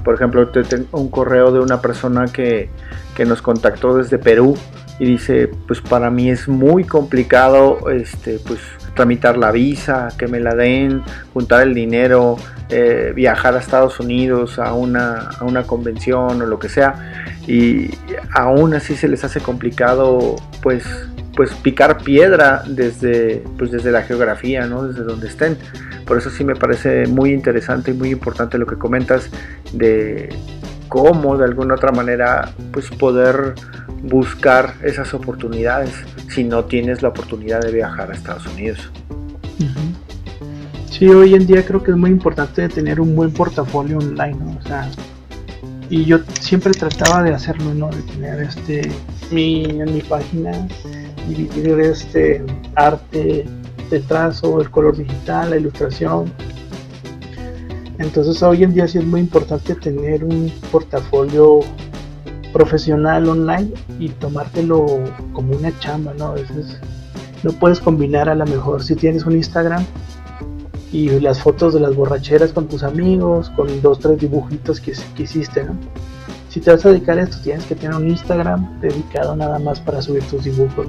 por 0.04 0.16
ejemplo, 0.16 0.50
un 0.92 1.10
correo 1.10 1.52
de 1.52 1.60
una 1.60 1.82
persona 1.82 2.26
que, 2.26 2.70
que 3.16 3.26
nos 3.26 3.42
contactó 3.42 3.98
desde 3.98 4.18
Perú 4.18 4.56
y 5.00 5.06
dice, 5.06 5.50
pues 5.68 5.82
para 5.82 6.10
mí 6.10 6.30
es 6.30 6.48
muy 6.48 6.84
complicado, 6.84 7.90
este, 7.90 8.40
pues 8.40 8.60
tramitar 8.94 9.38
la 9.38 9.52
visa, 9.52 10.10
que 10.18 10.28
me 10.28 10.40
la 10.40 10.54
den, 10.56 11.02
juntar 11.34 11.64
el 11.64 11.74
dinero, 11.74 12.38
eh, 12.70 13.12
viajar 13.16 13.56
a 13.56 13.60
Estados 13.60 14.00
Unidos 14.00 14.60
a 14.60 14.74
una, 14.74 15.30
a 15.40 15.44
una 15.44 15.64
convención 15.64 16.42
o 16.42 16.46
lo 16.46 16.60
que 16.60 16.70
sea. 16.70 17.26
Y 17.48 17.90
aún 18.34 18.74
así 18.74 18.96
se 18.96 19.08
les 19.08 19.24
hace 19.24 19.40
complicado 19.40 20.36
pues, 20.62 20.86
pues 21.36 21.54
picar 21.56 21.98
piedra 21.98 22.64
desde, 22.68 23.44
pues 23.58 23.72
desde 23.72 23.92
la 23.92 24.04
geografía, 24.04 24.68
¿no? 24.68 24.88
desde 24.88 25.04
donde 25.04 25.28
estén. 25.28 25.58
Por 26.06 26.18
eso 26.18 26.30
sí 26.30 26.44
me 26.44 26.56
parece 26.56 27.08
muy 27.08 27.32
interesante 27.32 27.92
y 27.92 27.94
muy 27.94 28.12
importante 28.12 28.58
lo 28.58 28.66
que 28.66 28.76
comentas 28.76 29.30
de 29.74 30.30
cómo 30.88 31.38
de 31.38 31.46
alguna 31.46 31.76
otra 31.76 31.92
manera 31.92 32.54
pues 32.72 32.90
poder 32.90 33.56
buscar 34.04 34.76
esas 34.84 35.14
oportunidades 35.14 35.92
si 36.30 36.44
no 36.44 36.66
tienes 36.66 37.02
la 37.02 37.10
oportunidad 37.10 37.62
de 37.62 37.72
viajar 37.72 38.12
a 38.12 38.14
Estados 38.14 38.46
Unidos. 38.48 38.92
Sí, 40.92 41.08
hoy 41.08 41.34
en 41.34 41.48
día 41.48 41.66
creo 41.66 41.82
que 41.82 41.92
es 41.92 41.98
muy 41.98 42.12
importante 42.12 42.70
tener 42.70 43.02
un 43.02 43.16
buen 43.16 43.32
portafolio 43.32 43.98
online, 43.98 44.36
¿no? 44.36 44.58
O 44.58 44.68
sea, 44.68 44.88
y 45.90 46.06
yo 46.06 46.20
siempre 46.40 46.72
trataba 46.72 47.24
de 47.24 47.34
hacerlo, 47.34 47.74
¿no? 47.74 47.90
De 47.90 48.02
tener 48.04 48.42
este, 48.42 48.92
mi, 49.32 49.64
en 49.66 49.94
mi 49.94 50.02
página, 50.02 50.68
dividir 51.28 51.80
este 51.80 52.44
arte 52.76 53.46
de 53.90 54.00
trazo, 54.02 54.62
el 54.62 54.70
color 54.70 54.98
digital, 54.98 55.50
la 55.50 55.58
ilustración. 55.58 56.32
Entonces 57.98 58.42
hoy 58.44 58.64
en 58.64 58.74
día 58.74 58.88
sí 58.88 58.98
es 58.98 59.06
muy 59.06 59.22
importante 59.22 59.76
tener 59.76 60.24
un 60.24 60.52
portafolio 60.72 61.62
profesional 62.54 63.28
online 63.28 63.74
y 64.00 64.10
tomártelo 64.10 64.86
como 65.34 65.58
una 65.58 65.78
chamba, 65.80 66.14
¿no? 66.14 66.28
A 66.28 66.34
veces 66.36 66.78
no 67.44 67.52
puedes 67.52 67.80
combinar 67.80 68.30
a 68.30 68.36
lo 68.36 68.46
mejor 68.46 68.84
si 68.84 68.96
tienes 68.96 69.26
un 69.26 69.34
Instagram 69.34 69.86
y 70.94 71.10
las 71.20 71.40
fotos 71.40 71.74
de 71.74 71.80
las 71.80 71.96
borracheras 71.96 72.54
con 72.54 72.68
tus 72.68 72.84
amigos, 72.84 73.50
con 73.56 73.82
dos, 73.82 74.00
tres 74.00 74.20
dibujitos 74.20 74.80
que, 74.80 74.94
hiciste, 75.18 75.64
¿no? 75.64 75.76
Si 76.50 76.62
te 76.62 76.72
vas 76.72 76.86
a 76.86 76.90
dedicar 76.90 77.18
a 77.18 77.24
esto, 77.24 77.38
tienes 77.44 77.66
que 77.66 77.74
tener 77.74 77.96
un 77.96 78.08
Instagram 78.08 78.80
dedicado 78.80 79.36
nada 79.36 79.58
más 79.58 79.80
para 79.80 80.04
subir 80.04 80.24
tus 80.26 80.44
dibujos. 80.44 80.86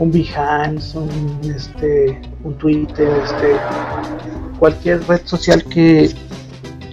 Un 0.00 0.10
Behance, 0.10 0.98
un, 0.98 1.40
este, 1.44 2.20
un 2.42 2.54
Twitter, 2.58 3.08
este, 3.24 3.54
cualquier 4.58 5.06
red 5.06 5.20
social 5.24 5.62
que, 5.62 6.12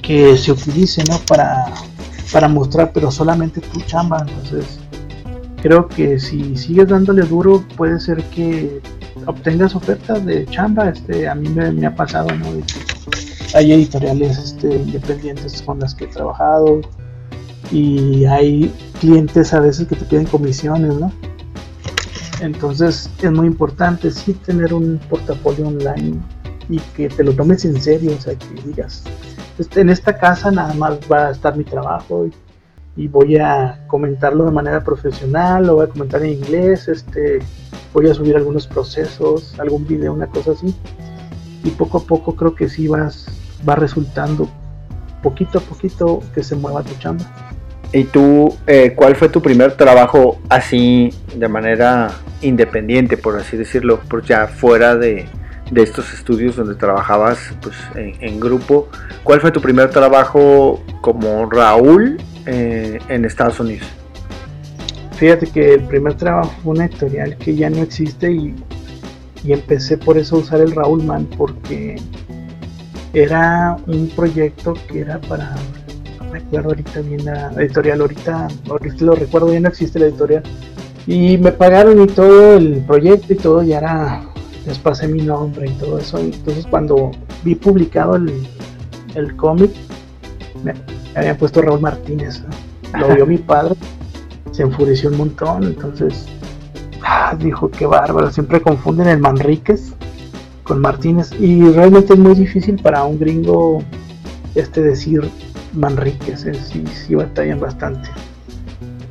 que 0.03 0.37
se 0.37 0.51
utilice, 0.51 1.03
¿no? 1.05 1.17
Para, 1.27 1.65
para 2.31 2.47
mostrar, 2.47 2.91
pero 2.93 3.11
solamente 3.11 3.61
tu 3.61 3.81
chamba. 3.81 4.25
Entonces, 4.27 4.79
creo 5.61 5.87
que 5.87 6.19
si 6.19 6.55
sigues 6.55 6.87
dándole 6.87 7.23
duro, 7.23 7.63
puede 7.75 7.99
ser 7.99 8.23
que 8.25 8.81
obtengas 9.25 9.75
ofertas 9.75 10.25
de 10.25 10.45
chamba. 10.45 10.89
Este, 10.89 11.27
a 11.27 11.35
mí 11.35 11.49
me, 11.49 11.85
ha 11.85 11.95
pasado, 11.95 12.29
¿no? 12.35 12.45
hay 13.55 13.73
editoriales 13.73 14.37
este, 14.37 14.75
independientes 14.75 15.61
con 15.61 15.79
las 15.79 15.95
que 15.95 16.05
he 16.05 16.07
trabajado 16.07 16.81
y 17.71 18.25
hay 18.25 18.71
clientes 18.99 19.53
a 19.53 19.59
veces 19.59 19.87
que 19.87 19.95
te 19.95 20.05
piden 20.05 20.25
comisiones, 20.25 20.93
¿no? 20.95 21.11
Entonces 22.41 23.09
es 23.21 23.31
muy 23.31 23.47
importante 23.47 24.11
sí 24.11 24.33
tener 24.33 24.73
un 24.73 24.99
portafolio 25.09 25.67
online 25.67 26.17
y 26.69 26.79
que 26.95 27.09
te 27.09 27.23
lo 27.23 27.33
tomes 27.33 27.65
en 27.65 27.79
serio, 27.81 28.13
o 28.17 28.21
sea, 28.21 28.35
que 28.35 28.61
digas, 28.65 29.03
en 29.75 29.89
esta 29.89 30.17
casa 30.17 30.51
nada 30.51 30.73
más 30.73 30.99
va 31.11 31.27
a 31.27 31.31
estar 31.31 31.55
mi 31.55 31.63
trabajo 31.63 32.25
y, 32.25 32.33
voy 33.07 33.37
a 33.37 33.85
comentarlo 33.87 34.43
de 34.43 34.51
manera 34.51 34.83
profesional, 34.83 35.65
lo 35.65 35.75
voy 35.75 35.85
a 35.85 35.87
comentar 35.87 36.21
en 36.21 36.31
inglés, 36.33 36.89
este, 36.89 37.39
voy 37.93 38.09
a 38.09 38.13
subir 38.13 38.35
algunos 38.35 38.67
procesos, 38.67 39.57
algún 39.57 39.87
video, 39.87 40.11
una 40.11 40.27
cosa 40.27 40.51
así. 40.51 40.75
Y 41.63 41.69
poco 41.69 41.99
a 41.99 42.01
poco 42.01 42.35
creo 42.35 42.55
que 42.55 42.67
sí 42.67 42.89
vas, 42.89 43.27
va 43.67 43.75
resultando 43.75 44.49
poquito 45.23 45.59
a 45.59 45.61
poquito 45.61 46.21
que 46.35 46.43
se 46.43 46.57
mueva 46.57 46.83
tu 46.83 46.93
chamba. 46.95 47.23
¿Y 47.93 48.03
tú, 48.03 48.53
eh, 48.67 48.93
cuál 48.95 49.15
fue 49.15 49.29
tu 49.29 49.41
primer 49.41 49.77
trabajo 49.77 50.37
así 50.49 51.13
de 51.33 51.47
manera 51.47 52.11
independiente, 52.41 53.15
por 53.15 53.37
así 53.37 53.55
decirlo, 53.55 54.01
por 54.09 54.23
ya 54.23 54.47
fuera 54.47 54.97
de, 54.97 55.27
de 55.71 55.83
estos 55.83 56.13
estudios 56.13 56.55
donde 56.55 56.75
trabajabas 56.75 57.53
pues, 57.61 57.75
en, 57.95 58.39
grupo. 58.39 58.89
¿Cuál 59.23 59.41
fue 59.41 59.51
tu 59.51 59.61
primer 59.61 59.89
trabajo 59.89 60.81
como 61.01 61.49
Raúl 61.49 62.17
eh, 62.45 62.99
en 63.07 63.25
Estados 63.25 63.59
Unidos? 63.59 63.87
Fíjate 65.17 65.47
que 65.47 65.73
el 65.73 65.83
primer 65.83 66.15
trabajo 66.15 66.51
fue 66.63 66.73
una 66.73 66.85
editorial 66.85 67.37
que 67.37 67.55
ya 67.55 67.69
no 67.69 67.77
existe 67.77 68.31
y, 68.31 68.55
y 69.43 69.53
empecé 69.53 69.97
por 69.97 70.17
eso 70.17 70.37
a 70.37 70.39
usar 70.39 70.61
el 70.61 70.73
Raúl 70.73 71.03
Man 71.03 71.27
porque 71.37 71.97
era 73.13 73.77
un 73.87 74.07
proyecto 74.09 74.73
que 74.87 75.01
era 75.01 75.19
para 75.19 75.55
no 76.19 76.31
recuerdo 76.31 76.69
ahorita 76.69 77.01
bien 77.01 77.25
la 77.25 77.51
editorial 77.57 78.01
ahorita, 78.01 78.47
ahorita 78.69 79.05
lo 79.05 79.15
recuerdo 79.15 79.47
bien 79.47 79.63
no 79.63 79.69
existe 79.69 79.97
la 79.99 80.05
editorial 80.05 80.43
y 81.07 81.37
me 81.37 81.51
pagaron 81.51 82.01
y 82.01 82.07
todo 82.07 82.55
el 82.55 82.83
proyecto 82.85 83.33
y 83.33 83.35
todo 83.35 83.63
ya 83.63 83.79
era 83.79 84.21
les 84.65 84.77
pasé 84.77 85.07
mi 85.07 85.21
nombre 85.21 85.67
y 85.69 85.73
todo 85.73 85.99
eso. 85.99 86.17
Entonces 86.17 86.65
cuando 86.67 87.11
vi 87.43 87.55
publicado 87.55 88.15
el, 88.15 88.47
el 89.15 89.35
cómic, 89.35 89.71
me, 90.63 90.73
habían 91.15 91.37
puesto 91.37 91.61
Raúl 91.61 91.81
Martínez. 91.81 92.43
Lo 92.97 93.13
vio 93.13 93.25
mi 93.25 93.37
padre, 93.53 93.75
se 94.51 94.63
enfureció 94.63 95.09
un 95.09 95.17
montón, 95.17 95.63
entonces 95.63 96.25
ah, 97.03 97.35
dijo 97.39 97.69
que 97.69 97.85
bárbaro, 97.85 98.31
siempre 98.31 98.61
confunden 98.61 99.07
el 99.07 99.19
Manríquez 99.19 99.93
con 100.63 100.79
Martínez 100.79 101.31
y 101.39 101.63
realmente 101.71 102.13
es 102.13 102.19
muy 102.19 102.35
difícil 102.35 102.81
para 102.81 103.03
un 103.03 103.19
gringo 103.19 103.81
este 104.55 104.81
decir 104.81 105.21
Manríquez, 105.73 106.45
eh, 106.45 106.53
sí, 106.53 106.83
sí 106.87 107.15
batallan 107.15 107.59
bastante. 107.59 108.09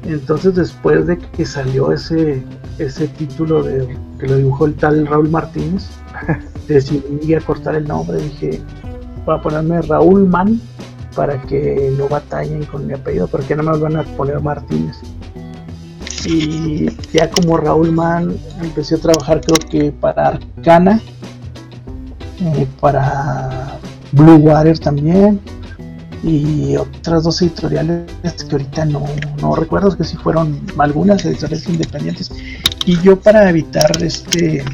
Entonces 0.05 0.55
después 0.55 1.07
de 1.07 1.19
que 1.19 1.45
salió 1.45 1.93
ese, 1.93 2.43
ese 2.79 3.09
título 3.09 3.63
de, 3.63 3.97
que 4.19 4.27
lo 4.27 4.37
dibujó 4.37 4.67
el 4.67 4.75
tal 4.75 5.07
Raúl 5.07 5.29
Martínez, 5.29 5.89
decidí 6.69 7.35
a 7.35 7.41
cortar 7.41 7.75
el 7.75 7.87
nombre, 7.87 8.19
dije, 8.19 8.61
voy 9.25 9.37
a 9.37 9.43
ponerme 9.43 9.83
Raúl 9.83 10.27
Man 10.29 10.61
para 11.15 11.41
que 11.43 11.93
no 11.99 12.09
batallen 12.09 12.65
con 12.65 12.87
mi 12.87 12.95
apellido, 12.95 13.27
porque 13.27 13.57
no 13.57 13.63
me 13.63 13.77
van 13.77 13.97
a 13.97 14.05
poner 14.05 14.41
Martínez. 14.41 14.97
Y 16.25 16.89
ya 17.13 17.31
como 17.31 17.57
Raúl 17.57 17.93
Man 17.93 18.37
empecé 18.63 18.97
a 18.97 18.99
trabajar 18.99 19.41
creo 19.41 19.69
que 19.69 19.93
para 19.93 20.29
Arcana, 20.29 21.01
eh, 22.41 22.67
para 22.81 23.79
Blue 24.13 24.37
Water 24.37 24.79
también, 24.79 25.41
y 26.23 26.77
otras 26.77 27.25
dos 27.25 27.41
editoriales 27.43 28.05
que 28.23 28.53
ahorita 28.53 28.85
no, 28.85 29.05
no 29.41 29.55
recuerdo, 29.55 29.97
que 29.97 30.05
sí 30.05 30.17
fueron 30.17 30.61
algunas 30.79 31.25
editoriales 31.25 31.69
independientes. 31.69 32.31
Y 32.89 32.99
yo 33.03 33.21
para 33.21 33.51
evitar 33.51 34.03
este, 34.03 34.65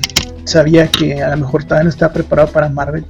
sabía 0.44 0.86
que 0.86 1.20
a 1.20 1.30
lo 1.30 1.38
mejor 1.38 1.64
todavía 1.64 1.82
no 1.82 1.90
estaba 1.90 2.12
preparado 2.12 2.48
para 2.52 2.68
Marvel. 2.68 3.04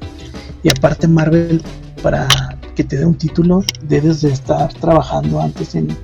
Y 0.63 0.71
aparte 0.71 1.07
Marvel, 1.07 1.61
para 2.03 2.27
que 2.75 2.85
te 2.85 2.97
dé 2.97 3.05
un 3.05 3.15
título, 3.15 3.63
debes 3.83 4.23
de 4.23 4.33
estar 4.33 4.73
trabajando 4.73 5.43
antes 5.43 5.75
en, 5.75 5.95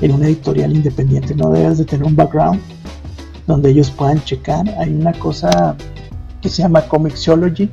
en 0.00 0.10
una 0.10 0.26
editorial 0.26 0.74
independiente, 0.74 1.36
no 1.36 1.50
debes 1.50 1.78
de 1.78 1.84
tener 1.84 2.04
un 2.04 2.16
background 2.16 2.60
donde 3.46 3.70
ellos 3.70 3.92
puedan 3.92 4.20
checar. 4.24 4.68
Hay 4.80 4.92
una 4.92 5.12
cosa 5.12 5.76
que 6.40 6.48
se 6.48 6.62
llama 6.62 6.82
Comixology. 6.82 7.70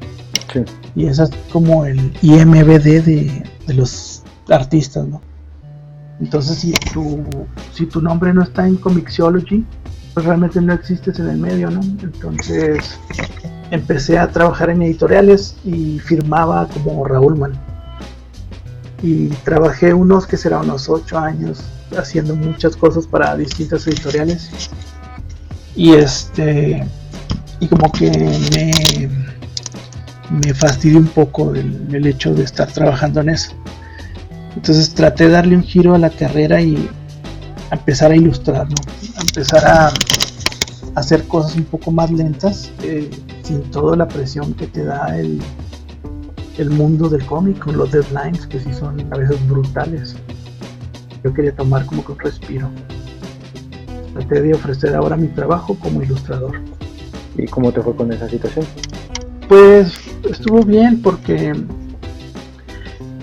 Y 0.96 1.08
esa 1.08 1.24
es 1.24 1.32
como 1.52 1.84
el 1.86 2.14
IMBD 2.22 3.04
de, 3.04 3.44
de 3.66 3.74
los 3.74 4.22
artistas, 4.48 5.08
¿no? 5.08 5.20
Entonces, 6.20 6.60
si 6.60 6.74
tu, 6.94 7.24
si 7.74 7.88
tu 7.88 8.04
nombre 8.04 8.32
no 8.36 8.44
está 8.44 8.68
en 8.68 8.76
Comixology, 8.76 9.66
pues 10.20 10.28
realmente 10.28 10.60
no 10.60 10.74
existes 10.74 11.18
en 11.18 11.30
el 11.30 11.38
medio, 11.38 11.72
¿no? 11.72 11.80
Entonces, 11.80 13.00
empecé 13.72 14.20
a 14.20 14.28
trabajar 14.28 14.70
en 14.70 14.82
editoriales 14.82 15.56
y 15.64 15.98
firmaba 16.00 16.68
como 16.68 17.06
Raúl 17.06 17.38
Man. 17.38 17.54
Y 19.02 19.28
trabajé 19.46 19.94
unos 19.94 20.28
que 20.28 20.36
será 20.36 20.60
unos 20.60 20.90
ocho 20.90 21.18
años 21.18 21.64
haciendo 21.98 22.36
muchas 22.36 22.76
cosas 22.76 23.08
para 23.08 23.34
distintas 23.38 23.88
editoriales. 23.88 24.50
Y 25.74 25.94
este 25.94 26.86
y 27.62 27.68
como 27.68 27.90
que 27.94 28.12
me, 28.12 29.10
me 30.38 30.54
fastidió 30.54 30.98
un 30.98 31.08
poco 31.08 31.56
el, 31.56 31.96
el 31.96 32.08
hecho 32.08 32.36
de 32.36 32.44
estar 32.44 32.70
trabajando 32.74 33.22
en 33.22 33.30
eso. 33.30 33.54
Entonces 34.54 34.94
traté 34.94 35.28
de 35.28 35.32
darle 35.32 35.56
un 35.56 35.64
giro 35.64 35.96
a 35.96 35.98
la 35.98 36.10
carrera 36.10 36.62
y 36.62 36.90
empezar 37.76 38.12
a 38.12 38.16
ilustrar, 38.16 38.68
¿no? 38.68 38.76
a 39.18 39.22
empezar 39.22 39.66
a 39.66 39.94
hacer 40.96 41.28
cosas 41.28 41.56
un 41.56 41.66
poco 41.66 41.92
más 41.92 42.12
lentas, 42.12 42.72
eh, 42.84 43.10
sin 43.44 43.62
toda 43.72 43.96
la 43.96 44.08
presión 44.08 44.54
que 44.54 44.68
te 44.68 44.84
da 44.84 45.18
el, 45.18 45.40
el 46.58 46.70
mundo 46.70 47.10
del 47.10 47.26
cómic, 47.26 47.60
con 47.60 47.78
los 47.78 47.92
deadlines 47.92 48.46
que 48.48 48.60
sí 48.60 48.74
son 48.74 49.08
a 49.12 49.18
veces 49.18 49.48
brutales. 49.48 50.16
Yo 51.24 51.34
quería 51.34 51.56
tomar 51.56 51.86
como 51.86 52.06
que 52.06 52.12
un 52.14 52.20
respiro. 52.20 52.70
Traté 54.14 54.42
de 54.42 54.54
ofrecer 54.54 54.96
ahora 54.96 55.16
mi 55.16 55.28
trabajo 55.28 55.76
como 55.76 56.02
ilustrador. 56.02 56.60
¿Y 57.38 57.46
cómo 57.46 57.72
te 57.72 57.82
fue 57.82 57.96
con 57.96 58.12
esa 58.12 58.28
situación? 58.28 58.66
Pues 59.48 59.94
estuvo 60.30 60.64
bien 60.64 61.02
porque 61.02 61.54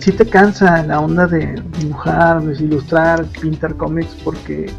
sí 0.07 0.13
te 0.13 0.25
cansa 0.25 0.85
la 0.85 1.01
onda 1.01 1.27
de 1.27 1.61
dibujar, 1.81 2.41
de 2.41 2.55
ilustrar, 2.63 3.27
pintar 3.41 3.77
cómics 3.77 4.17
porque 4.23 4.71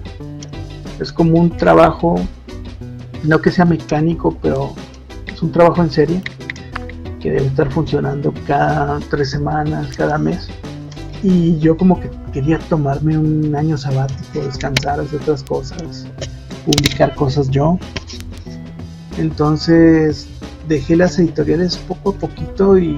es 1.01 1.11
como 1.11 1.37
un 1.37 1.49
trabajo, 1.49 2.15
no 3.25 3.41
que 3.41 3.51
sea 3.51 3.65
mecánico, 3.65 4.37
pero 4.41 4.73
es 5.27 5.43
un 5.43 5.51
trabajo 5.51 5.83
en 5.83 5.91
serie 5.91 6.21
que 7.19 7.31
debe 7.31 7.45
estar 7.45 7.69
funcionando 7.69 8.33
cada 8.47 9.01
tres 9.09 9.31
semanas, 9.31 9.97
cada 9.97 10.17
mes. 10.17 10.47
Y 11.21 11.59
yo 11.59 11.75
como 11.75 11.99
que 11.99 12.09
quería 12.31 12.57
tomarme 12.59 13.17
un 13.17 13.53
año 13.53 13.77
sabático, 13.77 14.39
descansar, 14.39 15.01
hacer 15.01 15.19
otras 15.19 15.43
cosas, 15.43 16.07
publicar 16.65 17.13
cosas 17.15 17.49
yo. 17.49 17.77
Entonces 19.17 20.29
dejé 20.69 20.95
las 20.95 21.19
editoriales 21.19 21.75
poco 21.75 22.11
a 22.11 22.13
poquito 22.13 22.77
y 22.77 22.97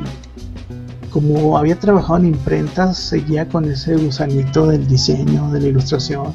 como 1.10 1.58
había 1.58 1.80
trabajado 1.80 2.18
en 2.20 2.28
imprentas, 2.28 2.98
seguía 2.98 3.48
con 3.48 3.66
ese 3.66 3.96
gusanito 3.96 4.68
del 4.68 4.88
diseño, 4.88 5.52
de 5.52 5.62
la 5.62 5.68
ilustración. 5.68 6.34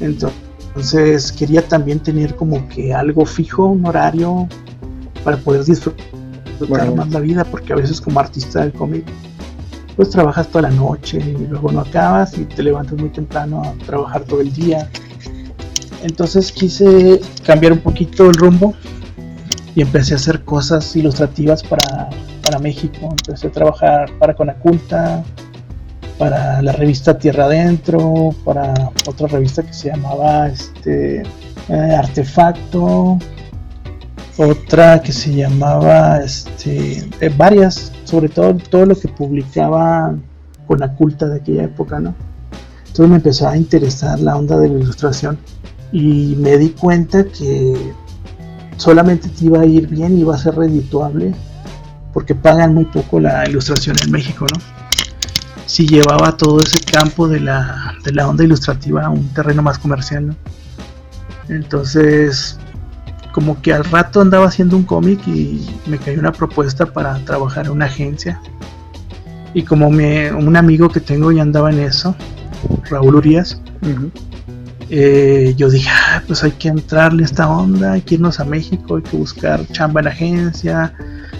Entonces 0.00 1.32
quería 1.32 1.66
también 1.66 2.00
tener 2.00 2.36
como 2.36 2.68
que 2.68 2.94
algo 2.94 3.24
fijo, 3.26 3.66
un 3.66 3.86
horario, 3.86 4.48
para 5.24 5.36
poder 5.36 5.64
disfrutar 5.64 6.94
más 6.94 7.10
la 7.10 7.20
vida, 7.20 7.44
porque 7.44 7.72
a 7.72 7.76
veces 7.76 8.00
como 8.00 8.20
artista 8.20 8.60
del 8.60 8.72
cómic, 8.72 9.04
pues 9.96 10.10
trabajas 10.10 10.48
toda 10.48 10.62
la 10.62 10.70
noche 10.70 11.18
y 11.18 11.46
luego 11.46 11.72
no 11.72 11.80
acabas 11.80 12.38
y 12.38 12.44
te 12.44 12.62
levantas 12.62 12.98
muy 12.98 13.10
temprano 13.10 13.62
a 13.62 13.72
trabajar 13.84 14.22
todo 14.24 14.40
el 14.40 14.52
día. 14.52 14.88
Entonces 16.02 16.52
quise 16.52 17.20
cambiar 17.44 17.72
un 17.72 17.80
poquito 17.80 18.30
el 18.30 18.34
rumbo 18.34 18.74
y 19.74 19.82
empecé 19.82 20.14
a 20.14 20.16
hacer 20.16 20.44
cosas 20.44 20.94
ilustrativas 20.94 21.62
para 21.62 22.08
para 22.48 22.58
México. 22.60 23.10
Empecé 23.10 23.48
a 23.48 23.52
trabajar 23.52 24.10
para 24.18 24.34
Conaculta, 24.34 25.22
para 26.18 26.62
la 26.62 26.72
revista 26.72 27.18
Tierra 27.18 27.44
Adentro, 27.44 28.30
para 28.42 28.72
otra 29.06 29.28
revista 29.28 29.62
que 29.62 29.74
se 29.74 29.90
llamaba 29.90 30.48
este, 30.48 31.22
eh, 31.68 31.94
Artefacto, 31.98 33.18
otra 34.38 35.02
que 35.02 35.12
se 35.12 35.34
llamaba 35.34 36.20
este, 36.20 37.06
eh, 37.20 37.30
varias, 37.36 37.92
sobre 38.04 38.30
todo 38.30 38.54
todo 38.54 38.86
lo 38.86 38.96
que 38.96 39.08
publicaba 39.08 40.14
Conaculta 40.66 41.26
de 41.28 41.40
aquella 41.40 41.64
época, 41.64 42.00
¿no? 42.00 42.14
Entonces 42.86 43.10
me 43.10 43.16
empezó 43.16 43.46
a 43.46 43.58
interesar 43.58 44.18
la 44.20 44.36
onda 44.36 44.58
de 44.58 44.70
la 44.70 44.78
ilustración 44.78 45.36
y 45.92 46.34
me 46.38 46.56
di 46.56 46.70
cuenta 46.70 47.24
que 47.24 47.92
solamente 48.78 49.28
te 49.28 49.44
iba 49.44 49.60
a 49.60 49.66
ir 49.66 49.86
bien 49.86 50.16
y 50.16 50.22
iba 50.22 50.34
a 50.34 50.38
ser 50.38 50.54
redituable 50.54 51.34
porque 52.12 52.34
pagan 52.34 52.74
muy 52.74 52.84
poco 52.86 53.20
la 53.20 53.48
ilustración 53.48 53.96
en 54.02 54.10
México, 54.10 54.46
¿no? 54.52 54.60
Si 55.66 55.86
llevaba 55.86 56.36
todo 56.36 56.60
ese 56.60 56.80
campo 56.80 57.28
de 57.28 57.40
la, 57.40 57.94
de 58.04 58.12
la 58.12 58.28
onda 58.28 58.44
ilustrativa 58.44 59.04
a 59.04 59.10
un 59.10 59.28
terreno 59.34 59.62
más 59.62 59.78
comercial, 59.78 60.28
¿no? 60.28 60.36
Entonces, 61.48 62.58
como 63.32 63.60
que 63.60 63.72
al 63.72 63.84
rato 63.84 64.20
andaba 64.20 64.46
haciendo 64.46 64.76
un 64.76 64.82
cómic 64.82 65.20
y 65.26 65.66
me 65.86 65.98
cayó 65.98 66.18
una 66.18 66.32
propuesta 66.32 66.86
para 66.86 67.18
trabajar 67.24 67.66
en 67.66 67.72
una 67.72 67.86
agencia. 67.86 68.40
Y 69.54 69.62
como 69.62 69.88
un 69.88 70.56
amigo 70.56 70.88
que 70.88 71.00
tengo 71.00 71.32
ya 71.32 71.42
andaba 71.42 71.70
en 71.70 71.80
eso, 71.80 72.14
Raúl 72.90 73.16
Urias, 73.16 73.60
eh, 74.90 75.54
yo 75.56 75.70
dije, 75.70 75.88
ah, 75.90 76.22
pues 76.26 76.42
hay 76.44 76.52
que 76.52 76.68
entrarle 76.68 77.22
a 77.22 77.26
esta 77.26 77.48
onda, 77.48 77.92
hay 77.92 78.02
que 78.02 78.16
irnos 78.16 78.40
a 78.40 78.44
México, 78.44 78.96
hay 78.96 79.02
que 79.02 79.16
buscar 79.16 79.66
chamba 79.68 80.00
en 80.00 80.08
agencia, 80.08 80.94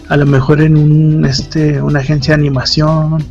a 0.08 0.16
lo 0.16 0.26
mejor 0.26 0.60
en 0.60 0.76
un, 0.76 1.24
este, 1.24 1.82
una 1.82 2.00
agencia 2.00 2.34
de 2.34 2.40
animación, 2.40 3.24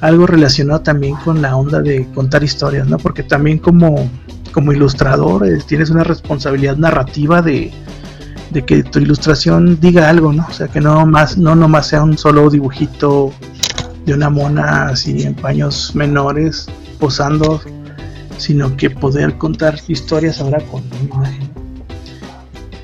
algo 0.00 0.26
relacionado 0.26 0.80
también 0.80 1.16
con 1.16 1.40
la 1.40 1.56
onda 1.56 1.80
de 1.80 2.06
contar 2.14 2.44
historias, 2.44 2.86
¿no? 2.86 2.98
Porque 2.98 3.22
también 3.22 3.58
como, 3.58 4.10
como 4.52 4.72
ilustrador 4.72 5.46
eh, 5.46 5.58
tienes 5.66 5.90
una 5.90 6.04
responsabilidad 6.04 6.76
narrativa 6.76 7.40
de, 7.40 7.72
de, 8.50 8.64
que 8.64 8.82
tu 8.82 8.98
ilustración 8.98 9.80
diga 9.80 10.08
algo, 10.08 10.32
¿no? 10.32 10.46
O 10.48 10.52
sea, 10.52 10.68
que 10.68 10.80
no 10.80 11.06
más 11.06 11.38
no 11.38 11.54
nomás 11.54 11.86
sea 11.88 12.02
un 12.02 12.18
solo 12.18 12.50
dibujito 12.50 13.32
de 14.04 14.14
una 14.14 14.28
mona 14.28 14.88
así 14.88 15.22
en 15.22 15.34
paños 15.34 15.94
menores 15.94 16.68
posando, 17.00 17.60
sino 18.36 18.76
que 18.76 18.90
poder 18.90 19.38
contar 19.38 19.78
historias 19.88 20.40
ahora 20.40 20.60
con 20.70 20.82
imagen. 21.02 21.50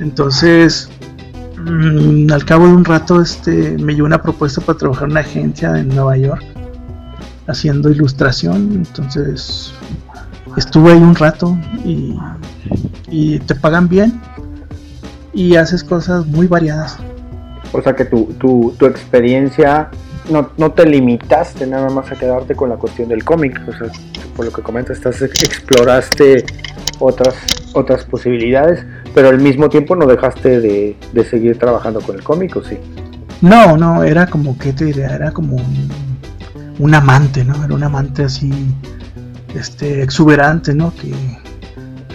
Entonces, 0.01 0.88
Mm, 1.64 2.33
al 2.33 2.44
cabo 2.44 2.66
de 2.66 2.72
un 2.72 2.85
rato 2.85 3.20
este, 3.20 3.77
me 3.79 3.94
llegó 3.94 4.07
una 4.07 4.20
propuesta 4.20 4.61
para 4.61 4.79
trabajar 4.79 5.05
en 5.05 5.12
una 5.12 5.20
agencia 5.20 5.79
en 5.79 5.88
Nueva 5.88 6.16
York 6.16 6.42
haciendo 7.46 7.90
ilustración. 7.90 8.72
Entonces 8.72 9.72
estuve 10.57 10.92
ahí 10.92 10.98
un 10.98 11.14
rato 11.14 11.57
y, 11.85 13.38
te 13.40 13.55
pagan 13.55 13.88
bien 13.88 14.20
y 15.33 15.57
haces 15.57 15.85
cosas 15.85 16.27
muy 16.27 16.46
variadas. 16.46 16.98
O 17.72 17.81
sea 17.81 17.94
que 17.94 18.05
tu, 18.05 18.33
tu, 18.38 18.75
tu 18.79 18.87
experiencia 18.87 19.90
no, 20.31 20.51
no, 20.57 20.72
te 20.72 20.87
limitaste 20.87 21.66
nada 21.66 21.90
más 21.90 22.11
a 22.11 22.16
quedarte 22.16 22.55
con 22.55 22.70
la 22.70 22.77
cuestión 22.77 23.09
del 23.09 23.25
cómic. 23.25 23.61
O 23.68 23.72
sea, 23.72 23.88
por 24.35 24.46
lo 24.46 24.53
que 24.53 24.62
comentas, 24.62 24.96
estás, 24.96 25.22
exploraste 25.22 26.44
otras, 26.98 27.35
otras 27.75 28.05
posibilidades 28.05 28.85
pero 29.14 29.29
al 29.29 29.38
mismo 29.38 29.68
tiempo 29.68 29.96
no 29.96 30.07
dejaste 30.07 30.61
de, 30.61 30.96
seguir 31.29 31.59
trabajando 31.59 32.01
con 32.01 32.16
el 32.16 32.22
cómic, 32.22 32.57
¿o 32.57 32.64
sí? 32.64 32.79
No, 33.40 33.77
no, 33.77 34.05
era 34.05 34.27
como, 34.27 34.57
¿qué 34.59 34.72
te 34.72 34.87
diría? 34.87 35.14
Era 35.14 35.33
como 35.33 35.57
un, 36.79 36.94
amante, 36.94 37.44
¿no? 37.44 37.64
Era 37.64 37.75
un 37.75 37.83
amante 37.83 38.25
así, 38.25 38.51
este, 39.55 40.03
exuberante, 40.03 40.75
¿no? 40.75 40.92
Que, 40.94 41.12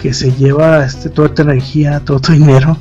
que 0.00 0.14
se 0.14 0.32
lleva 0.32 0.84
este, 0.84 1.10
toda 1.10 1.34
tu 1.34 1.42
energía, 1.42 2.00
todo 2.00 2.20
tu 2.20 2.32
dinero 2.32 2.76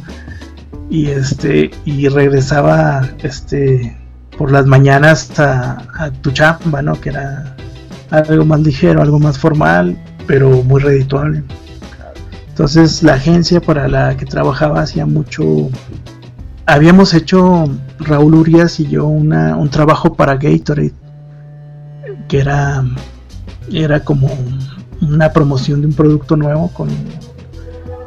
y 0.89 1.07
este 1.07 1.71
y 1.85 2.07
regresaba 2.07 3.07
este 3.21 3.97
por 4.37 4.51
las 4.51 4.65
mañanas 4.65 5.29
hasta 5.29 5.77
a 5.95 6.11
tu 6.11 6.31
chamba, 6.31 6.81
¿no? 6.81 6.99
Que 6.99 7.09
era 7.09 7.55
algo 8.11 8.45
más 8.45 8.61
ligero, 8.61 9.01
algo 9.01 9.19
más 9.19 9.37
formal, 9.37 9.97
pero 10.27 10.63
muy 10.63 10.81
redituable. 10.81 11.43
Entonces 12.57 13.03
la 13.03 13.13
agencia 13.13 13.61
para 13.61 13.87
la 13.87 14.17
que 14.17 14.25
trabajaba 14.25 14.81
hacía 14.81 15.05
mucho... 15.05 15.69
Habíamos 16.65 17.13
hecho 17.13 17.65
Raúl 17.99 18.33
Urias 18.33 18.79
y 18.79 18.87
yo 18.87 19.05
un 19.05 19.69
trabajo 19.69 20.15
para 20.15 20.37
Gatorade, 20.37 20.91
que 22.27 22.39
era, 22.39 22.83
era 23.71 23.99
como 23.99 24.27
una 25.03 25.31
promoción 25.31 25.81
de 25.81 25.87
un 25.87 25.93
producto 25.93 26.35
nuevo 26.35 26.69
con, 26.69 26.89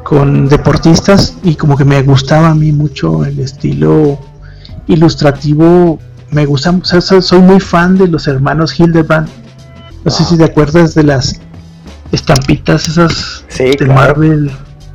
con 0.03 0.49
deportistas 0.49 1.37
y 1.43 1.55
como 1.55 1.77
que 1.77 1.85
me 1.85 2.01
gustaba 2.01 2.49
a 2.49 2.55
mí 2.55 2.73
mucho 2.73 3.23
el 3.23 3.39
estilo 3.39 4.19
ilustrativo. 4.87 5.97
Me 6.29 6.45
gusta, 6.45 6.77
soy 6.83 7.39
muy 7.39 7.61
fan 7.61 7.97
de 7.97 8.09
los 8.09 8.27
hermanos 8.27 8.77
Hildebrand. 8.77 9.29
No 10.03 10.11
sé 10.11 10.25
si 10.25 10.37
te 10.37 10.43
acuerdas 10.43 10.93
de 10.93 11.03
las 11.03 11.39
estampitas 12.11 12.87
esas 12.87 13.45
de 13.57 13.85
Marvel. 13.85 14.51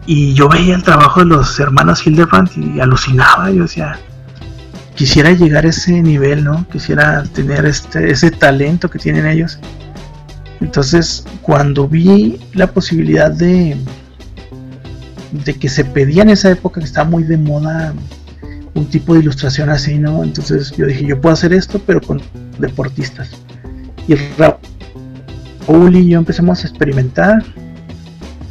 Y 0.07 0.35
yo 0.35 0.49
veía 0.49 0.77
el 0.77 0.83
trabajo 0.83 1.21
de 1.21 1.27
los 1.27 1.59
hermanos 1.59 2.07
Hildebrand 2.07 2.51
y 2.57 2.81
alucinaba. 2.81 3.51
Yo 3.51 3.63
decía, 3.63 3.99
quisiera 4.95 5.33
llegar 5.33 5.67
a 5.67 5.71
ese 5.71 6.01
nivel, 6.03 6.45
¿no? 6.45 6.67
Quisiera 6.71 7.25
tener 7.25 7.67
este, 7.67 8.11
ese 8.11 8.31
talento 8.31 8.89
que 8.89 8.99
tienen 8.99 9.27
ellos. 9.27 9.59
Entonces, 10.61 11.25
cuando 11.43 11.89
vi 11.89 12.39
la 12.55 12.69
posibilidad 12.69 13.31
de, 13.31 13.77
de 15.33 15.55
que 15.55 15.69
se 15.69 15.85
pedía 15.85 16.23
en 16.23 16.31
esa 16.31 16.51
época 16.51 16.81
que 16.81 16.87
estaba 16.87 17.09
muy 17.09 17.25
de 17.25 17.37
moda 17.37 17.93
un 18.75 18.87
tipo 18.87 19.15
de 19.15 19.21
ilustración 19.21 19.71
así, 19.71 19.99
¿no? 19.99 20.23
Entonces 20.23 20.73
yo 20.77 20.87
dije, 20.87 21.05
yo 21.07 21.21
puedo 21.21 21.33
hacer 21.33 21.53
esto, 21.53 21.81
pero 21.85 22.01
con 22.01 22.21
deportistas. 22.59 23.31
Y 24.07 24.15
Raúl 25.67 25.97
y 25.97 26.09
yo 26.09 26.19
empezamos 26.19 26.65
a 26.65 26.69
experimentar 26.69 27.45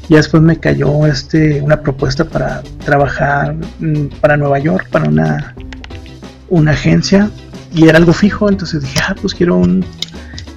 Y 0.09 0.15
después 0.15 0.43
me 0.43 0.57
cayó 0.57 1.05
este, 1.07 1.61
una 1.61 1.81
propuesta 1.81 2.25
para 2.25 2.61
trabajar 2.83 3.55
mm, 3.79 4.07
para 4.21 4.37
Nueva 4.37 4.59
York, 4.59 4.87
para 4.91 5.09
una, 5.09 5.55
una 6.49 6.71
agencia, 6.71 7.29
y 7.73 7.87
era 7.87 7.97
algo 7.97 8.13
fijo, 8.13 8.49
entonces 8.49 8.81
dije, 8.83 8.99
ah, 9.07 9.15
pues 9.19 9.33
quiero 9.33 9.57
un, 9.57 9.83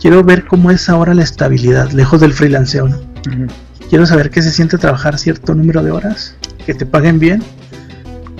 quiero 0.00 0.22
ver 0.22 0.46
cómo 0.46 0.70
es 0.70 0.88
ahora 0.88 1.14
la 1.14 1.22
estabilidad, 1.22 1.90
lejos 1.92 2.20
del 2.20 2.32
freelanceo, 2.32 2.88
¿no? 2.88 2.98
Quiero 3.88 4.04
saber 4.04 4.30
qué 4.30 4.42
se 4.42 4.50
siente 4.50 4.76
trabajar 4.76 5.18
cierto 5.18 5.54
número 5.54 5.82
de 5.82 5.90
horas, 5.90 6.36
que 6.66 6.74
te 6.74 6.84
paguen 6.84 7.18
bien, 7.18 7.42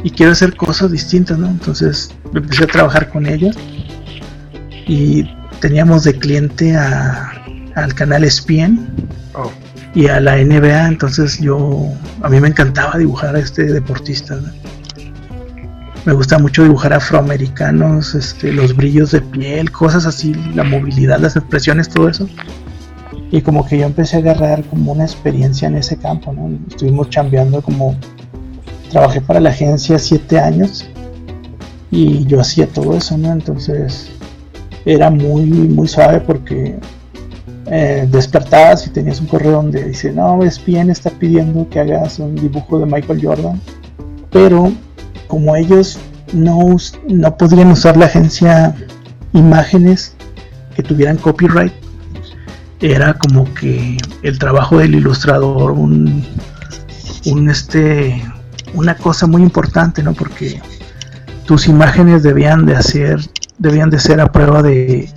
y 0.04 0.10
quiero 0.10 0.32
hacer 0.32 0.54
cosas 0.56 0.92
distintas, 0.92 1.38
¿no? 1.38 1.48
Entonces 1.48 2.14
empecé 2.34 2.64
a 2.64 2.66
trabajar 2.66 3.08
con 3.08 3.26
ellos 3.26 3.56
y 4.86 5.28
teníamos 5.60 6.04
de 6.04 6.18
cliente 6.18 6.76
a, 6.76 7.37
al 7.84 7.94
canal 7.94 8.24
ESPN 8.24 8.88
Oh, 9.34 9.50
y 9.94 10.06
a 10.08 10.20
la 10.20 10.36
NBA, 10.36 10.88
entonces 10.88 11.38
yo, 11.38 11.88
a 12.22 12.28
mí 12.28 12.40
me 12.40 12.48
encantaba 12.48 12.98
dibujar 12.98 13.34
a 13.34 13.40
este 13.40 13.64
deportista. 13.64 14.36
¿no? 14.36 14.48
Me 16.04 16.12
gusta 16.12 16.38
mucho 16.38 16.62
dibujar 16.62 16.92
afroamericanos, 16.92 18.14
este, 18.14 18.52
los 18.52 18.76
brillos 18.76 19.10
de 19.10 19.20
piel, 19.20 19.70
cosas 19.72 20.06
así, 20.06 20.34
la 20.54 20.64
movilidad, 20.64 21.18
las 21.18 21.36
expresiones, 21.36 21.88
todo 21.88 22.08
eso. 22.08 22.28
Y 23.30 23.42
como 23.42 23.66
que 23.66 23.78
yo 23.78 23.86
empecé 23.86 24.16
a 24.16 24.20
agarrar 24.20 24.62
como 24.64 24.92
una 24.92 25.04
experiencia 25.04 25.68
en 25.68 25.76
ese 25.76 25.96
campo, 25.96 26.32
¿no? 26.32 26.58
Estuvimos 26.68 27.10
chambeando 27.10 27.60
como, 27.60 27.96
trabajé 28.90 29.20
para 29.20 29.40
la 29.40 29.50
agencia 29.50 29.98
siete 29.98 30.38
años 30.38 30.88
y 31.90 32.24
yo 32.26 32.40
hacía 32.40 32.66
todo 32.66 32.96
eso, 32.96 33.18
¿no? 33.18 33.32
Entonces 33.32 34.10
era 34.84 35.10
muy, 35.10 35.44
muy 35.44 35.88
suave 35.88 36.20
porque 36.20 36.78
eh, 37.70 38.08
despertabas 38.10 38.86
y 38.86 38.90
tenías 38.90 39.20
un 39.20 39.26
correo 39.26 39.52
donde 39.52 39.84
dice, 39.84 40.12
no, 40.12 40.42
ESPN 40.42 40.90
está 40.90 41.10
pidiendo 41.10 41.68
que 41.68 41.80
hagas 41.80 42.18
un 42.18 42.34
dibujo 42.34 42.78
de 42.78 42.86
Michael 42.86 43.20
Jordan, 43.22 43.60
pero 44.30 44.72
como 45.26 45.54
ellos 45.54 45.98
no, 46.32 46.76
no 47.08 47.36
podrían 47.36 47.70
usar 47.70 47.96
la 47.96 48.06
agencia 48.06 48.74
imágenes 49.32 50.14
que 50.74 50.82
tuvieran 50.82 51.16
copyright, 51.18 51.72
era 52.80 53.14
como 53.14 53.52
que 53.54 53.98
el 54.22 54.38
trabajo 54.38 54.78
del 54.78 54.94
ilustrador, 54.94 55.72
un, 55.72 56.24
un 57.26 57.50
este, 57.50 58.22
una 58.74 58.96
cosa 58.96 59.26
muy 59.26 59.42
importante, 59.42 60.02
¿no? 60.02 60.14
Porque 60.14 60.60
tus 61.44 61.66
imágenes 61.66 62.22
debían 62.22 62.66
de 62.66 62.76
hacer, 62.76 63.20
debían 63.58 63.90
de 63.90 63.98
ser 63.98 64.20
a 64.20 64.30
prueba 64.30 64.62
de 64.62 65.10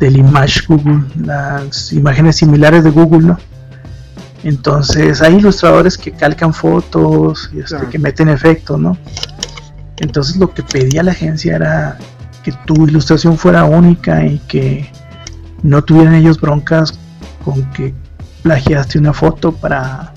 del 0.00 0.16
Image 0.16 0.62
Google, 0.66 1.04
las 1.24 1.92
imágenes 1.92 2.36
similares 2.36 2.82
de 2.82 2.90
Google, 2.90 3.28
¿no? 3.28 3.38
Entonces 4.42 5.20
hay 5.20 5.36
ilustradores 5.36 5.98
que 5.98 6.12
calcan 6.12 6.54
fotos, 6.54 7.50
y 7.52 7.58
este, 7.60 7.76
Claro. 7.76 7.90
que 7.90 7.98
meten 7.98 8.28
efectos, 8.30 8.80
¿no? 8.80 8.96
Entonces 9.98 10.36
lo 10.36 10.52
que 10.52 10.62
pedía 10.62 11.02
la 11.02 11.12
agencia 11.12 11.56
era 11.56 11.98
que 12.42 12.52
tu 12.64 12.86
ilustración 12.86 13.36
fuera 13.36 13.64
única 13.64 14.24
y 14.24 14.38
que 14.48 14.90
no 15.62 15.84
tuvieran 15.84 16.14
ellos 16.14 16.40
broncas 16.40 16.98
con 17.44 17.62
que 17.72 17.94
plagiaste 18.42 18.98
una 18.98 19.12
foto 19.12 19.52
para, 19.52 20.14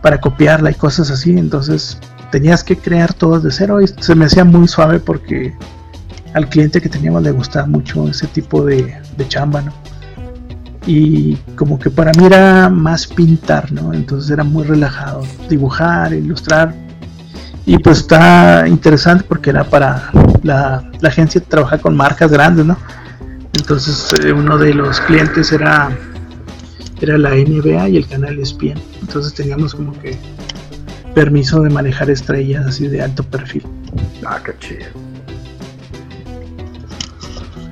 para 0.00 0.20
copiarla 0.20 0.70
y 0.70 0.74
cosas 0.74 1.10
así. 1.10 1.36
Entonces 1.36 1.98
tenías 2.30 2.62
que 2.62 2.76
crear 2.76 3.12
todo 3.12 3.40
de 3.40 3.50
cero 3.50 3.80
y 3.80 3.88
se 3.88 4.14
me 4.14 4.26
hacía 4.26 4.44
muy 4.44 4.68
suave 4.68 5.00
porque 5.00 5.52
al 6.36 6.50
cliente 6.50 6.82
que 6.82 6.90
teníamos 6.90 7.22
le 7.22 7.30
gustaba 7.30 7.66
mucho 7.66 8.06
ese 8.08 8.26
tipo 8.26 8.62
de, 8.62 8.94
de 9.16 9.28
chamba, 9.28 9.62
¿no? 9.62 9.72
Y 10.86 11.36
como 11.56 11.78
que 11.78 11.88
para 11.88 12.12
mí 12.12 12.26
era 12.26 12.68
más 12.68 13.06
pintar, 13.06 13.72
¿no? 13.72 13.94
Entonces 13.94 14.30
era 14.30 14.44
muy 14.44 14.64
relajado, 14.64 15.22
dibujar, 15.48 16.12
ilustrar. 16.12 16.74
Y 17.64 17.78
pues 17.78 18.00
está 18.00 18.68
interesante 18.68 19.24
porque 19.26 19.48
era 19.48 19.64
para 19.64 20.10
la, 20.42 20.84
agencia 21.02 21.40
trabaja 21.40 21.78
con 21.78 21.96
marcas 21.96 22.30
grandes, 22.30 22.66
¿no? 22.66 22.76
Entonces 23.54 24.14
eh, 24.22 24.30
uno 24.30 24.58
de 24.58 24.74
los 24.74 25.00
clientes 25.00 25.50
era 25.52 25.88
era 27.00 27.16
la 27.16 27.30
NBA 27.30 27.88
y 27.88 27.96
el 27.96 28.06
canal 28.06 28.38
ESPN. 28.38 28.78
Entonces 29.00 29.32
teníamos 29.32 29.74
como 29.74 29.98
que 30.00 30.18
permiso 31.14 31.62
de 31.62 31.70
manejar 31.70 32.10
estrellas 32.10 32.66
así 32.66 32.88
de 32.88 33.00
alto 33.00 33.22
perfil. 33.22 33.62
ah, 34.26 34.38
qué. 34.60 34.86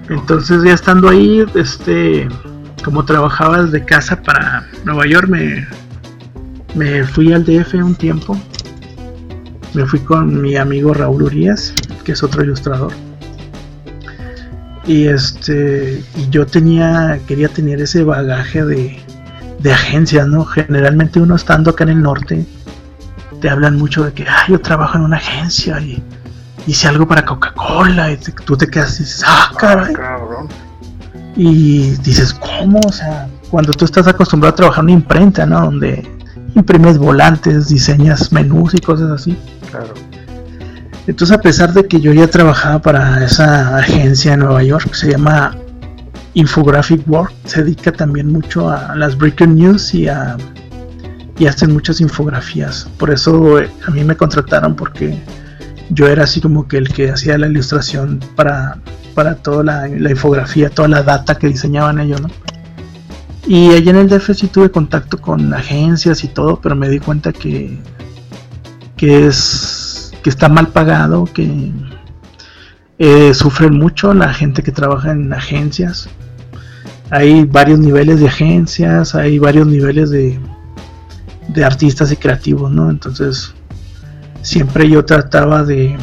Entonces 0.09 0.63
ya 0.63 0.75
estando 0.75 1.09
ahí, 1.09 1.45
este, 1.55 2.29
como 2.85 3.05
trabajaba 3.05 3.63
desde 3.63 3.85
casa 3.85 4.23
para 4.23 4.67
Nueva 4.85 5.07
York, 5.07 5.29
me, 5.29 5.67
me 6.75 7.05
fui 7.05 7.33
al 7.33 7.45
DF 7.45 7.75
un 7.75 7.95
tiempo. 7.95 8.39
Me 9.73 9.87
fui 9.87 9.99
con 10.01 10.41
mi 10.41 10.57
amigo 10.57 10.95
Raúl 10.95 11.23
Urias, 11.23 11.75
que 12.05 12.13
es 12.13 12.23
otro 12.23 12.45
ilustrador. 12.45 12.93
Y 14.87 15.07
este, 15.07 16.05
y 16.17 16.29
yo 16.29 16.47
tenía, 16.47 17.19
quería 17.27 17.49
tener 17.49 17.81
ese 17.81 18.05
bagaje 18.05 18.65
de, 18.65 19.05
de 19.59 19.73
agencias, 19.73 20.29
¿no? 20.29 20.45
Generalmente 20.45 21.19
uno 21.21 21.35
estando 21.35 21.71
acá 21.71 21.85
en 21.85 21.91
el 21.91 22.03
norte, 22.03 22.45
te 23.41 23.49
hablan 23.49 23.77
mucho 23.77 24.05
de 24.05 24.13
que, 24.13 24.27
yo 24.49 24.61
trabajo 24.61 24.99
en 24.99 25.05
una 25.05 25.17
agencia 25.17 25.81
y 25.81 26.03
hice 26.67 26.89
algo 26.89 27.07
para 27.07 27.25
Coca-Cola 27.25 28.13
y 28.13 28.17
te- 28.17 28.33
tú 28.33 28.57
te 28.57 28.67
quedas 28.69 28.99
y 29.01 29.05
dices, 29.05 29.23
ah, 29.27 29.51
caray. 29.59 29.93
cabrón. 29.95 30.49
Y 31.37 31.91
dices, 32.03 32.33
¿cómo? 32.35 32.81
O 32.87 32.93
sea, 32.93 33.29
cuando 33.51 33.73
tú 33.73 33.85
estás 33.85 34.07
acostumbrado 34.07 34.53
a 34.53 34.57
trabajar 34.57 34.81
en 34.81 34.85
una 34.91 34.93
imprenta, 34.93 35.47
¿no? 35.47 35.61
Donde 35.63 36.09
imprimes 36.55 36.99
volantes, 36.99 37.69
diseñas 37.69 38.31
menús 38.33 38.75
y 38.75 38.79
cosas 38.79 39.11
así. 39.11 39.37
Claro. 39.71 39.95
Entonces, 41.07 41.37
a 41.37 41.41
pesar 41.41 41.73
de 41.73 41.87
que 41.87 42.01
yo 42.01 42.13
ya 42.13 42.27
trabajaba 42.29 42.79
para 42.81 43.25
esa 43.25 43.77
agencia 43.77 44.35
en 44.35 44.41
Nueva 44.41 44.63
York, 44.63 44.89
que 44.89 44.95
se 44.95 45.11
llama 45.11 45.55
Infographic 46.35 47.07
Work, 47.09 47.33
se 47.45 47.63
dedica 47.63 47.93
también 47.93 48.33
mucho 48.33 48.71
a 48.71 48.95
las 48.97 49.17
breaking 49.19 49.57
news 49.57 49.93
y 49.95 50.09
a 50.09 50.37
y 51.37 51.47
hacen 51.47 51.73
muchas 51.73 52.01
infografías. 52.01 52.89
Por 52.97 53.11
eso 53.11 53.59
eh, 53.59 53.69
a 53.89 53.91
mí 53.91 54.05
me 54.05 54.17
contrataron 54.17 54.77
porque 54.77 55.21
yo 55.91 56.07
era 56.09 56.25
así 56.25 56.41
como 56.41 56.67
que 56.67 56.79
el 56.79 56.89
que 56.93 57.11
hacía 57.11 57.39
la 57.39 57.47
ilustración 57.47 58.21
para, 58.37 58.79
para 59.15 59.37
toda 59.37 59.65
la, 59.65 60.11
infografía, 60.11 60.71
toda 60.71 60.89
la 60.89 61.03
data 61.03 61.37
que 61.37 61.49
diseñaban 61.49 62.01
ellos, 62.01 62.21
¿no? 62.21 62.29
Y 63.47 63.73
allá 63.73 63.91
en 63.91 63.97
el 63.97 64.09
DF 64.09 64.31
sí 64.35 64.47
tuve 64.47 64.71
contacto 64.71 65.21
con 65.21 65.53
agencias 65.53 66.25
y 66.25 66.29
todo, 66.29 66.61
pero 66.61 66.75
me 66.75 66.89
di 66.89 66.99
cuenta 66.99 67.33
que, 67.33 67.79
que 68.97 69.27
es 69.27 70.13
que 70.23 70.31
está 70.31 70.49
mal 70.49 70.69
pagado, 70.69 71.27
que 71.27 71.71
eh, 72.99 73.35
sufren 73.35 73.77
mucho 73.77 74.15
la 74.15 74.33
gente 74.33 74.63
que 74.63 74.73
trabaja 74.73 75.13
en 75.13 75.31
agencias. 75.35 76.09
Hay 77.11 77.45
varios 77.45 77.79
niveles 77.79 78.21
de 78.21 78.29
agencias, 78.29 79.15
hay 79.15 79.39
varios 79.39 79.67
niveles 79.67 80.09
de, 80.09 80.41
de 81.49 81.65
artistas 81.65 82.11
y 82.11 82.17
creativos, 82.17 82.71
¿no? 82.71 82.89
Entonces 82.89 83.55
siempre 84.45 84.89
yo 84.89 85.05
trataba 85.05 85.65
de, 85.65 85.97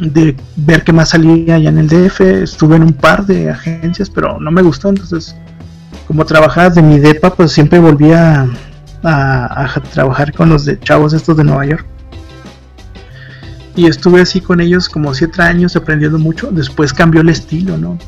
de 0.00 0.36
ver 0.56 0.84
qué 0.84 0.92
más 0.92 1.10
salía 1.10 1.54
allá 1.54 1.70
en 1.70 1.78
el 1.78 1.88
DF. 1.88 2.20
Estuve 2.20 2.76
en 2.76 2.82
un 2.82 2.92
par 2.92 3.24
de 3.24 3.50
agencias, 3.50 4.10
pero 4.10 4.38
no 4.38 4.50
me 4.50 4.60
gustó. 4.60 4.90
Entonces, 4.90 5.34
como 6.06 6.26
trabajaba 6.26 6.68
de 6.68 6.82
mi 6.82 6.98
depa, 6.98 7.34
pues 7.34 7.52
siempre 7.52 7.78
volvía 7.78 8.48
a, 9.02 9.80
trabajar 9.92 10.32
con 10.32 10.50
los 10.50 10.64
de 10.64 10.78
chavos 10.80 11.14
estos 11.14 11.36
de 11.36 11.44
Nueva 11.44 11.64
York. 11.64 11.86
Y 13.76 13.86
estuve 13.86 14.22
así 14.22 14.40
con 14.40 14.60
ellos 14.60 14.88
como 14.88 15.14
siete 15.14 15.42
años 15.42 15.76
aprendiendo 15.76 16.18
mucho. 16.18 16.50
Después 16.50 16.92
cambió 16.92 17.20
el 17.20 17.28
estilo, 17.28 17.78
¿no? 17.78 17.98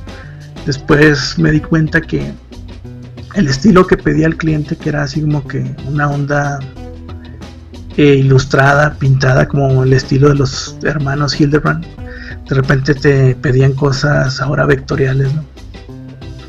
Después 0.67 1.39
me 1.39 1.53
di 1.53 1.61
cuenta 1.61 2.01
que 2.01 2.33
el 3.35 3.49
estilo 3.49 3.87
que 3.87 3.97
pedía 3.97 4.27
el 4.27 4.37
cliente, 4.37 4.77
que 4.77 4.89
era 4.89 5.03
así 5.03 5.21
como 5.21 5.47
que 5.47 5.75
una 5.87 6.09
onda 6.09 6.59
eh, 7.99 8.15
ilustrada, 8.15 8.95
pintada, 8.95 9.49
como 9.49 9.83
el 9.83 9.93
estilo 9.93 10.29
de 10.29 10.37
los 10.37 10.79
hermanos 10.85 11.39
Hildebrand, 11.39 11.85
de 12.49 12.55
repente 12.55 12.95
te 12.95 13.35
pedían 13.35 13.73
cosas 13.73 14.41
ahora 14.41 14.65
vectoriales, 14.65 15.35
¿no? 15.35 15.45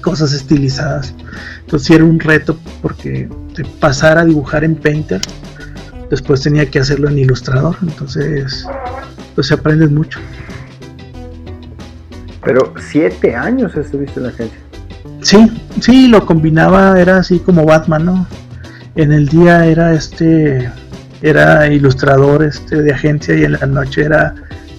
cosas 0.01 0.31
estilizadas. 0.33 1.15
Entonces 1.61 1.89
era 1.89 2.03
un 2.03 2.19
reto 2.19 2.55
porque 2.83 3.27
de 3.55 3.65
pasar 3.79 4.19
a 4.19 4.25
dibujar 4.25 4.63
en 4.63 4.75
Painter, 4.75 5.21
después 6.11 6.41
tenía 6.41 6.69
que 6.69 6.77
hacerlo 6.77 7.09
en 7.09 7.17
Ilustrador, 7.17 7.75
entonces 7.81 8.67
pues 9.33 9.47
se 9.47 9.55
aprendes 9.55 9.89
mucho. 9.89 10.19
Pero 12.43 12.75
siete 12.91 13.35
años 13.35 13.75
estuviste 13.75 14.19
en 14.19 14.23
la 14.27 14.29
agencia. 14.29 14.59
Sí, 15.23 15.51
sí, 15.81 16.07
lo 16.07 16.27
combinaba, 16.27 17.01
era 17.01 17.17
así 17.17 17.39
como 17.39 17.65
Batman, 17.65 18.05
¿no? 18.05 18.27
En 18.95 19.11
el 19.11 19.27
día 19.27 19.65
era 19.65 19.93
este, 19.93 20.71
era 21.21 21.67
ilustrador 21.67 22.43
este 22.43 22.81
de 22.81 22.93
agencia 22.93 23.35
y 23.35 23.43
en 23.43 23.53
la 23.53 23.65
noche 23.65 24.03
era 24.03 24.33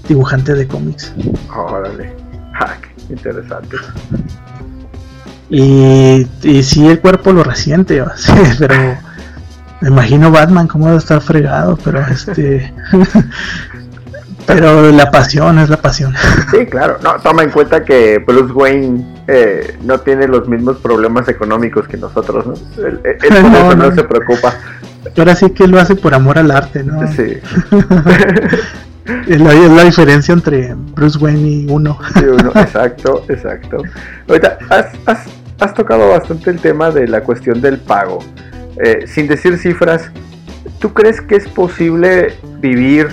dibujante 0.08 0.54
de 0.54 0.66
cómics. 0.66 1.12
Órale. 1.54 2.14
Ah, 2.54 2.76
qué 2.80 3.12
interesante. 3.12 3.76
Y, 5.48 6.26
y 6.42 6.62
sí, 6.62 6.86
el 6.86 7.00
cuerpo 7.00 7.32
lo 7.32 7.42
resiente, 7.42 8.02
pero 8.58 8.74
Me 9.80 9.88
imagino 9.88 10.30
Batman 10.30 10.68
cómo 10.68 10.86
debe 10.86 10.98
estar 10.98 11.20
fregado, 11.20 11.76
pero 11.82 12.00
este. 12.06 12.72
pero 14.46 14.90
la 14.90 15.10
pasión 15.10 15.58
es 15.58 15.68
la 15.68 15.76
pasión. 15.76 16.14
Sí, 16.50 16.66
claro. 16.66 16.98
No, 17.02 17.14
toma 17.16 17.42
en 17.42 17.50
cuenta 17.50 17.84
que 17.84 18.18
Bruce 18.18 18.52
Wayne 18.52 19.22
eh, 19.26 19.78
no 19.82 19.98
tiene 20.00 20.28
los 20.28 20.48
mismos 20.48 20.78
problemas 20.78 21.28
económicos 21.28 21.88
que 21.88 21.96
nosotros, 21.96 22.46
¿no? 22.46 22.54
Él, 22.84 23.00
no, 23.42 23.74
no, 23.74 23.94
se 23.94 24.04
preocupa. 24.04 24.54
Ahora 25.16 25.34
sí 25.34 25.50
que 25.50 25.66
lo 25.66 25.80
hace 25.80 25.94
por 25.94 26.14
amor 26.14 26.38
al 26.38 26.50
arte, 26.50 26.82
¿no? 26.84 27.06
Sí. 27.12 27.38
es, 29.28 29.40
la, 29.40 29.54
la, 29.54 29.84
diferencia 29.84 30.32
entre 30.32 30.74
Bruce 30.74 31.18
Wayne 31.18 31.48
y 31.48 31.66
uno. 31.68 31.98
Sí, 32.14 32.24
uno. 32.24 32.52
Exacto, 32.54 33.24
exacto. 33.28 33.78
Ahorita, 34.28 34.58
has, 34.68 34.86
has, 35.06 35.26
has 35.58 35.74
tocado 35.74 36.10
bastante 36.10 36.50
el 36.50 36.60
tema 36.60 36.90
de 36.90 37.08
la 37.08 37.22
cuestión 37.22 37.60
del 37.60 37.78
pago. 37.78 38.18
Eh, 38.82 39.06
sin 39.06 39.26
decir 39.26 39.58
cifras, 39.58 40.10
¿tú 40.78 40.94
crees 40.94 41.20
que 41.20 41.36
es 41.36 41.46
posible 41.48 42.34
vivir 42.60 43.08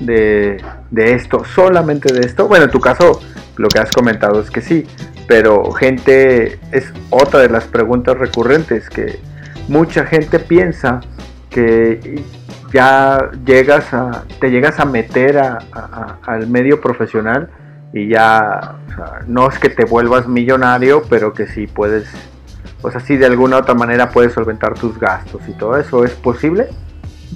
de, 0.00 0.60
esto, 0.92 1.42
solamente 1.44 2.12
de 2.12 2.20
esto? 2.20 2.48
Bueno, 2.48 2.66
en 2.66 2.70
tu 2.70 2.80
caso, 2.80 3.20
lo 3.56 3.68
que 3.68 3.78
has 3.78 3.90
comentado 3.92 4.40
es 4.40 4.50
que 4.50 4.60
sí, 4.60 4.86
pero 5.26 5.72
gente, 5.72 6.58
es 6.72 6.92
otra 7.10 7.40
de 7.40 7.48
las 7.48 7.64
preguntas 7.64 8.18
recurrentes, 8.18 8.90
que 8.90 9.18
mucha 9.68 10.04
gente 10.06 10.38
piensa 10.38 11.00
que 11.50 12.22
ya 12.72 13.30
llegas 13.44 13.92
a, 13.94 14.24
te 14.40 14.50
llegas 14.50 14.78
a 14.80 14.84
meter 14.84 15.38
al 15.38 16.46
medio 16.48 16.80
profesional 16.80 17.48
y 17.92 18.08
ya, 18.08 18.76
no 19.26 19.48
es 19.48 19.58
que 19.58 19.70
te 19.70 19.84
vuelvas 19.84 20.28
millonario, 20.28 21.02
pero 21.08 21.32
que 21.32 21.46
sí 21.46 21.66
puedes 21.66 22.06
pues 22.82 22.94
así 22.94 23.16
de 23.16 23.26
alguna 23.26 23.56
otra 23.56 23.74
manera 23.74 24.10
puedes 24.10 24.32
solventar 24.34 24.74
tus 24.74 24.98
gastos 24.98 25.40
y 25.48 25.52
todo 25.52 25.76
eso. 25.76 26.04
¿Es 26.04 26.12
posible? 26.12 26.68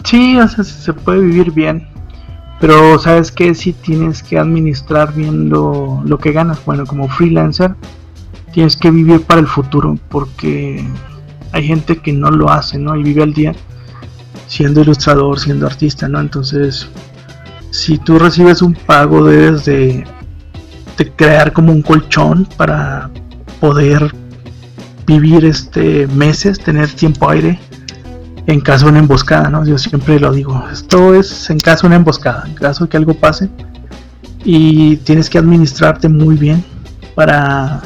Sí, 0.04 0.38
o 0.38 0.46
sea, 0.46 0.64
se 0.64 0.92
puede 0.92 1.20
vivir 1.20 1.50
bien. 1.50 1.88
Pero 2.60 2.98
sabes 2.98 3.32
que 3.32 3.54
si 3.54 3.72
tienes 3.72 4.22
que 4.22 4.38
administrar 4.38 5.14
bien 5.14 5.48
lo, 5.48 6.02
lo 6.04 6.18
que 6.18 6.32
ganas. 6.32 6.64
Bueno, 6.64 6.84
como 6.86 7.08
freelancer 7.08 7.74
tienes 8.52 8.76
que 8.76 8.90
vivir 8.90 9.22
para 9.22 9.40
el 9.40 9.46
futuro 9.46 9.96
porque 10.08 10.84
hay 11.52 11.66
gente 11.66 11.96
que 11.98 12.12
no 12.12 12.30
lo 12.30 12.50
hace, 12.50 12.78
¿no? 12.78 12.96
Y 12.96 13.02
vive 13.02 13.22
al 13.22 13.32
día 13.32 13.54
siendo 14.46 14.80
ilustrador, 14.80 15.38
siendo 15.38 15.66
artista, 15.66 16.08
¿no? 16.08 16.20
Entonces, 16.20 16.88
si 17.70 17.98
tú 17.98 18.18
recibes 18.18 18.62
un 18.62 18.74
pago 18.74 19.24
debes 19.24 19.64
de, 19.64 20.04
de 20.96 21.10
crear 21.12 21.52
como 21.52 21.72
un 21.72 21.82
colchón 21.82 22.46
para 22.56 23.10
poder 23.60 24.12
vivir 25.06 25.44
este 25.44 26.06
meses, 26.08 26.58
tener 26.58 26.88
tiempo 26.92 27.28
aire 27.30 27.58
en 28.46 28.60
caso 28.60 28.86
de 28.86 28.92
una 28.92 29.00
emboscada, 29.00 29.48
¿no? 29.48 29.64
Yo 29.64 29.78
siempre 29.78 30.18
lo 30.18 30.32
digo, 30.32 30.64
esto 30.72 31.14
es 31.14 31.50
en 31.50 31.58
caso 31.58 31.82
de 31.82 31.88
una 31.88 31.96
emboscada, 31.96 32.44
en 32.46 32.54
caso 32.54 32.84
de 32.84 32.90
que 32.90 32.96
algo 32.96 33.14
pase 33.14 33.48
y 34.44 34.96
tienes 34.98 35.28
que 35.28 35.38
administrarte 35.38 36.08
muy 36.08 36.36
bien 36.36 36.64
para, 37.14 37.82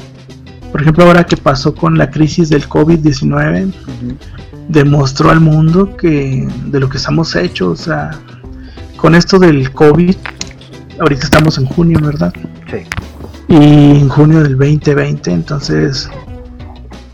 por 0.75 0.83
ejemplo, 0.83 1.05
ahora 1.05 1.23
que 1.23 1.37
pasó 1.37 1.73
con 1.73 1.97
la 1.97 2.11
crisis 2.11 2.49
del 2.49 2.69
COVID-19, 2.69 3.73
demostró 4.67 5.31
al 5.31 5.39
mundo 5.39 5.97
que 5.97 6.49
de 6.67 6.81
lo 6.81 6.89
que 6.89 6.97
estamos 6.97 7.37
hechos, 7.37 7.83
o 7.83 7.85
sea, 7.85 8.11
con 8.97 9.15
esto 9.15 9.39
del 9.39 9.71
COVID, 9.71 10.17
ahorita 10.99 11.23
estamos 11.23 11.59
en 11.59 11.67
junio, 11.67 12.01
¿verdad? 12.03 12.35
Sí. 12.69 12.79
Y 13.47 14.01
en 14.01 14.09
junio 14.09 14.43
del 14.43 14.59
2020, 14.59 15.31
entonces 15.31 16.11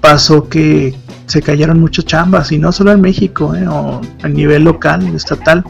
pasó 0.00 0.48
que 0.48 0.96
se 1.26 1.42
cayeron 1.42 1.80
muchas 1.80 2.06
chambas 2.06 2.52
y 2.52 2.58
no 2.58 2.72
solo 2.72 2.92
en 2.92 3.02
México, 3.02 3.54
eh, 3.54 3.68
o 3.68 4.00
a 4.22 4.28
nivel 4.28 4.64
local, 4.64 5.06
estatal. 5.14 5.62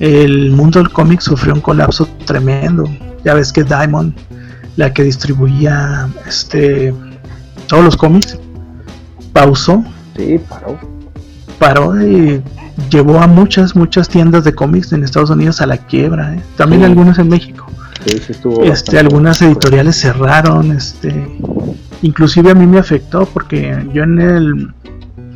El 0.00 0.52
mundo 0.52 0.78
del 0.78 0.90
cómic 0.90 1.20
sufrió 1.20 1.52
un 1.52 1.60
colapso 1.60 2.08
tremendo. 2.24 2.84
Ya 3.26 3.34
ves 3.34 3.52
que 3.52 3.62
Diamond, 3.62 4.14
la 4.76 4.92
que 4.92 5.04
distribuía 5.04 6.08
este 6.26 6.92
todos 7.66 7.84
los 7.84 7.96
cómics, 7.96 8.38
pausó. 9.32 9.84
Sí, 10.16 10.38
paró. 10.48 10.78
Paró 11.58 12.00
y 12.00 12.42
llevó 12.90 13.20
a 13.20 13.26
muchas, 13.26 13.74
muchas 13.76 14.08
tiendas 14.08 14.44
de 14.44 14.54
cómics 14.54 14.92
en 14.92 15.04
Estados 15.04 15.30
Unidos 15.30 15.60
a 15.60 15.66
la 15.66 15.78
quiebra. 15.78 16.34
Eh. 16.34 16.42
También 16.56 16.84
algunas 16.84 17.18
en 17.18 17.28
México. 17.28 17.66
Sí, 18.06 18.18
sí 18.18 18.34
este, 18.64 18.98
algunas 18.98 19.40
editoriales 19.40 19.96
cerraron, 19.96 20.72
este, 20.72 21.38
inclusive 22.02 22.50
a 22.50 22.54
mí 22.54 22.66
me 22.66 22.78
afectó 22.78 23.24
porque 23.26 23.86
yo 23.92 24.02
en 24.02 24.20
el 24.20 24.74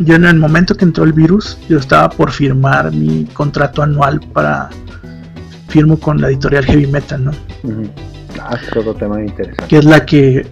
yo 0.01 0.15
en 0.15 0.27
el 0.27 0.39
momento 0.39 0.77
que 0.77 0.85
entró 0.85 1.03
el 1.03 1.13
virus 1.13 1.59
yo 1.69 1.79
estaba 1.79 2.09
por 2.09 2.31
firmar 2.31 2.93
mi 2.93 3.25
contrato 3.33 3.83
anual 3.83 4.21
para 4.33 4.69
firmo 5.67 5.99
con 5.99 6.21
la 6.21 6.29
editorial 6.29 6.65
Heavy 6.67 6.87
Metal 6.87 7.25
no 7.25 7.33
que 9.69 9.79
es 9.79 9.85
la 9.85 10.05
que 10.05 10.47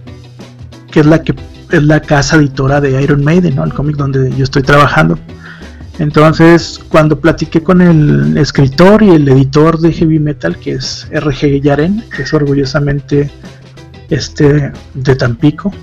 que 0.91 0.99
es 1.01 1.05
la 1.05 1.21
que 1.21 1.35
es 1.71 1.83
la 1.83 1.99
casa 1.99 2.37
editora 2.37 2.79
de 2.79 3.01
Iron 3.01 3.23
Maiden 3.23 3.55
no 3.55 3.63
el 3.63 3.73
cómic 3.73 3.97
donde 3.97 4.33
yo 4.35 4.43
estoy 4.43 4.63
trabajando. 4.63 5.19
Entonces 5.99 6.79
cuando 6.89 7.19
platiqué 7.19 7.61
con 7.61 7.81
el 7.81 8.37
escritor 8.37 9.01
y 9.01 9.09
el 9.09 9.27
editor 9.27 9.79
de 9.79 9.91
Heavy 9.91 10.19
Metal 10.19 10.57
que 10.57 10.73
es 10.73 11.07
RG 11.11 11.61
Yaren 11.61 12.03
que 12.15 12.23
es 12.23 12.33
orgullosamente 12.33 13.31
este 14.09 14.71
de 14.93 15.15
Tampico 15.15 15.73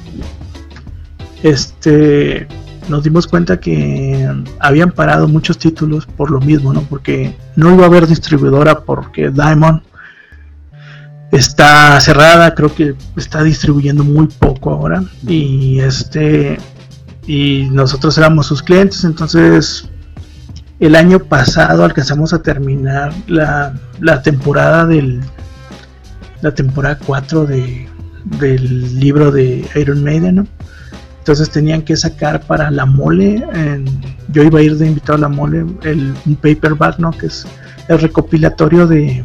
este 1.42 2.46
nos 2.88 3.02
dimos 3.02 3.26
cuenta 3.26 3.58
que 3.58 4.28
habían 4.58 4.92
parado 4.92 5.28
muchos 5.28 5.58
títulos 5.58 6.06
por 6.06 6.30
lo 6.30 6.40
mismo, 6.40 6.72
¿no? 6.72 6.82
Porque 6.82 7.34
no 7.56 7.74
iba 7.74 7.84
a 7.84 7.86
haber 7.86 8.06
distribuidora 8.06 8.80
porque 8.80 9.30
Diamond 9.30 9.80
está 11.32 12.00
cerrada, 12.00 12.54
creo 12.54 12.74
que 12.74 12.94
está 13.16 13.42
distribuyendo 13.42 14.04
muy 14.04 14.26
poco 14.26 14.70
ahora. 14.70 15.04
Y 15.26 15.80
este 15.80 16.58
y 17.26 17.68
nosotros 17.70 18.18
éramos 18.18 18.46
sus 18.46 18.62
clientes, 18.62 19.04
entonces 19.04 19.88
el 20.80 20.94
año 20.94 21.20
pasado 21.20 21.84
alcanzamos 21.84 22.34
a 22.34 22.42
terminar 22.42 23.14
la, 23.26 23.74
la 24.00 24.22
temporada 24.22 24.86
del 24.86 25.20
la 26.42 26.54
temporada 26.54 26.98
4 27.06 27.46
de 27.46 27.88
del 28.24 28.98
libro 28.98 29.30
de 29.30 29.66
Iron 29.76 30.02
Maiden, 30.02 30.48
Entonces 31.18 31.50
tenían 31.50 31.82
que 31.82 31.96
sacar 31.96 32.42
para 32.46 32.70
la 32.70 32.86
mole, 32.86 33.42
yo 34.32 34.42
iba 34.42 34.58
a 34.58 34.62
ir 34.62 34.76
de 34.76 34.86
invitado 34.88 35.16
a 35.16 35.20
la 35.20 35.28
mole, 35.28 35.64
el, 35.82 36.14
un 36.26 36.36
paperback, 36.36 36.98
¿no? 36.98 37.12
Que 37.12 37.26
es 37.26 37.46
el 37.88 37.98
recopilatorio 37.98 38.86
de, 38.86 39.22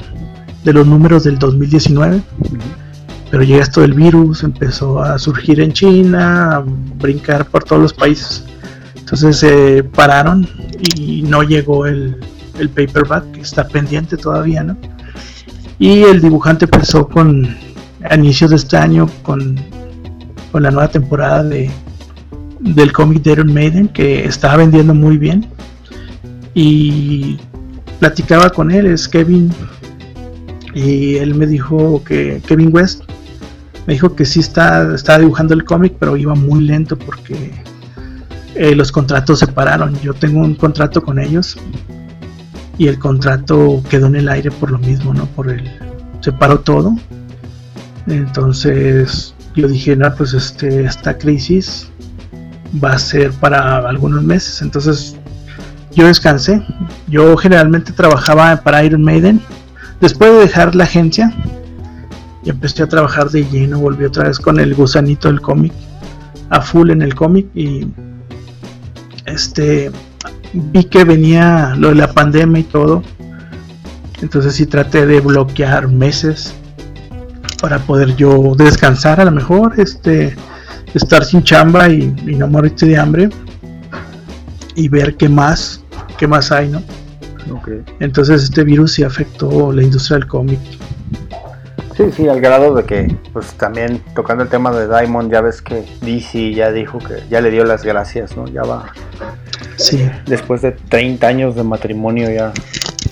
los 0.74 0.88
números 0.88 1.24
del 1.24 1.40
2019. 1.40 2.22
Pero 3.32 3.44
llega 3.44 3.62
esto 3.62 3.82
del 3.82 3.94
virus, 3.94 4.44
empezó 4.44 5.02
a 5.02 5.20
surgir 5.20 5.60
en 5.60 5.72
China, 5.72 6.56
a 6.56 6.64
brincar 7.00 7.46
por 7.46 7.64
todos 7.64 7.82
los 7.82 7.94
países. 7.94 8.44
Entonces 8.96 9.38
se 9.38 9.84
pararon 9.84 10.48
y 10.96 11.22
no 11.24 11.44
llegó 11.44 11.86
el, 11.86 12.18
el 12.58 12.70
paperback, 12.70 13.32
que 13.32 13.42
está 13.42 13.68
pendiente 13.68 14.18
todavía, 14.18 14.64
¿no? 14.64 14.78
Y 15.78 16.04
el 16.04 16.22
dibujante 16.22 16.66
empezó 16.66 17.08
con 17.08 17.48
a 18.04 18.16
inicios 18.16 18.50
de 18.50 18.56
este 18.56 18.78
año 18.78 19.10
con, 19.24 19.56
con 20.52 20.64
la 20.64 20.72
nueva 20.72 20.90
temporada 20.90 21.44
de, 21.44 21.70
del 22.60 22.92
cómic 22.92 23.22
de 23.24 23.32
Iron 23.34 23.54
Maiden 23.54 23.88
que 23.88 24.26
estaba 24.26 24.58
vendiendo 24.58 24.94
muy 24.94 25.18
bien 25.18 25.48
y 26.54 27.38
platicaba 28.00 28.50
con 28.50 28.72
él, 28.72 28.88
es 28.88 29.08
Kevin 29.08 29.52
y 30.74 31.16
él 31.16 31.36
me 31.36 31.48
dijo 31.48 32.04
que 32.04 32.42
Kevin 32.48 32.70
West 32.74 33.04
me 33.88 33.94
dijo 33.94 34.16
que 34.16 34.26
sí 34.26 34.40
está, 34.40 34.94
estaba 34.94 35.20
dibujando 35.20 35.54
el 35.54 35.64
cómic 35.64 35.96
pero 36.00 36.16
iba 36.18 36.36
muy 36.36 36.64
lento 36.64 36.98
porque 36.98 37.52
eh, 38.56 38.76
los 38.76 38.92
contratos 38.92 39.40
se 39.40 39.48
pararon 39.48 40.00
yo 40.02 40.14
tengo 40.14 40.40
un 40.40 40.56
contrato 40.56 41.02
con 41.02 41.20
ellos 41.20 41.58
y 42.78 42.88
el 42.88 42.98
contrato 42.98 43.84
quedó 43.90 44.08
en 44.08 44.16
el 44.16 44.30
aire 44.30 44.52
por 44.52 44.72
lo 44.72 44.80
mismo, 44.80 45.14
¿no? 45.14 45.26
Por 45.26 45.50
el 45.50 45.70
se 46.22 46.32
paró 46.32 46.60
todo 46.60 46.96
entonces 48.08 49.34
yo 49.56 49.68
dije, 49.68 49.96
no, 49.96 50.14
pues 50.16 50.34
este, 50.34 50.86
esta 50.86 51.18
crisis 51.18 51.90
va 52.84 52.94
a 52.94 53.00
ser 53.00 53.32
para 53.34 53.78
algunos 53.88 54.24
meses. 54.24 54.62
Entonces 54.62 55.16
yo 55.94 56.08
descansé. 56.08 56.62
Yo 57.08 57.36
generalmente 57.38 57.92
trabajaba 57.92 58.58
para 58.58 58.84
Iron 58.84 59.04
Maiden. 59.04 59.42
Después 60.02 60.32
de 60.32 60.40
dejar 60.40 60.76
la 60.76 60.86
agencia, 60.86 61.34
y 62.44 62.50
empecé 62.50 62.84
a 62.84 62.88
trabajar 62.88 63.30
de 63.30 63.46
lleno. 63.46 63.80
Volví 63.80 64.06
otra 64.06 64.26
vez 64.26 64.40
con 64.40 64.60
el 64.60 64.74
gusanito 64.74 65.28
del 65.28 65.42
cómic, 65.42 65.74
a 66.50 66.62
full 66.62 66.92
en 66.92 67.02
el 67.02 67.16
cómic. 67.16 67.48
Y 67.54 67.88
este 69.26 69.92
vi 70.54 70.84
que 70.86 71.04
venía 71.04 71.76
lo 71.78 71.90
de 71.90 71.96
la 71.96 72.12
pandemia 72.12 72.62
y 72.62 72.64
todo. 72.64 73.04
Entonces 74.22 74.56
sí 74.56 74.66
traté 74.66 75.06
de 75.06 75.22
bloquear 75.22 75.88
meses 75.88 76.54
para 77.62 77.80
poder 77.80 78.16
yo 78.16 78.54
descansar 78.56 79.20
a 79.20 79.26
lo 79.26 79.32
mejor, 79.32 79.74
este, 79.78 80.36
estar 80.94 81.24
sin 81.26 81.44
chamba 81.44 81.90
y, 81.90 82.14
no 82.26 82.48
morirte 82.48 82.86
de 82.86 82.98
hambre 82.98 83.30
y 84.76 84.88
ver 84.88 85.16
qué 85.16 85.28
más 85.28 85.84
qué 86.18 86.28
más 86.28 86.52
hay, 86.52 86.70
¿no? 86.70 86.82
Okay. 87.50 87.84
Entonces 88.00 88.44
este 88.44 88.64
virus 88.64 88.94
sí 88.94 89.04
afectó 89.04 89.72
la 89.72 89.84
industria 89.84 90.18
del 90.18 90.28
cómic. 90.28 90.60
Sí, 92.00 92.06
sí, 92.16 92.28
al 92.30 92.40
grado 92.40 92.74
de 92.76 92.86
que, 92.86 93.14
pues 93.34 93.48
también 93.56 94.02
tocando 94.16 94.44
el 94.44 94.50
tema 94.50 94.72
de 94.72 94.88
Diamond, 94.88 95.30
ya 95.30 95.42
ves 95.42 95.62
que 95.62 95.86
DC 96.02 96.54
ya 96.54 96.72
dijo 96.72 96.98
que 97.00 97.24
ya 97.30 97.42
le 97.42 97.52
dio 97.52 97.66
las 97.66 97.84
gracias, 97.84 98.38
¿no? 98.38 98.48
Ya 98.48 98.64
va. 98.64 98.86
Sí. 99.76 100.10
Después 100.26 100.62
de 100.62 100.72
30 100.72 101.28
años 101.28 101.56
de 101.56 101.64
matrimonio 101.64 102.30
ya 102.32 102.54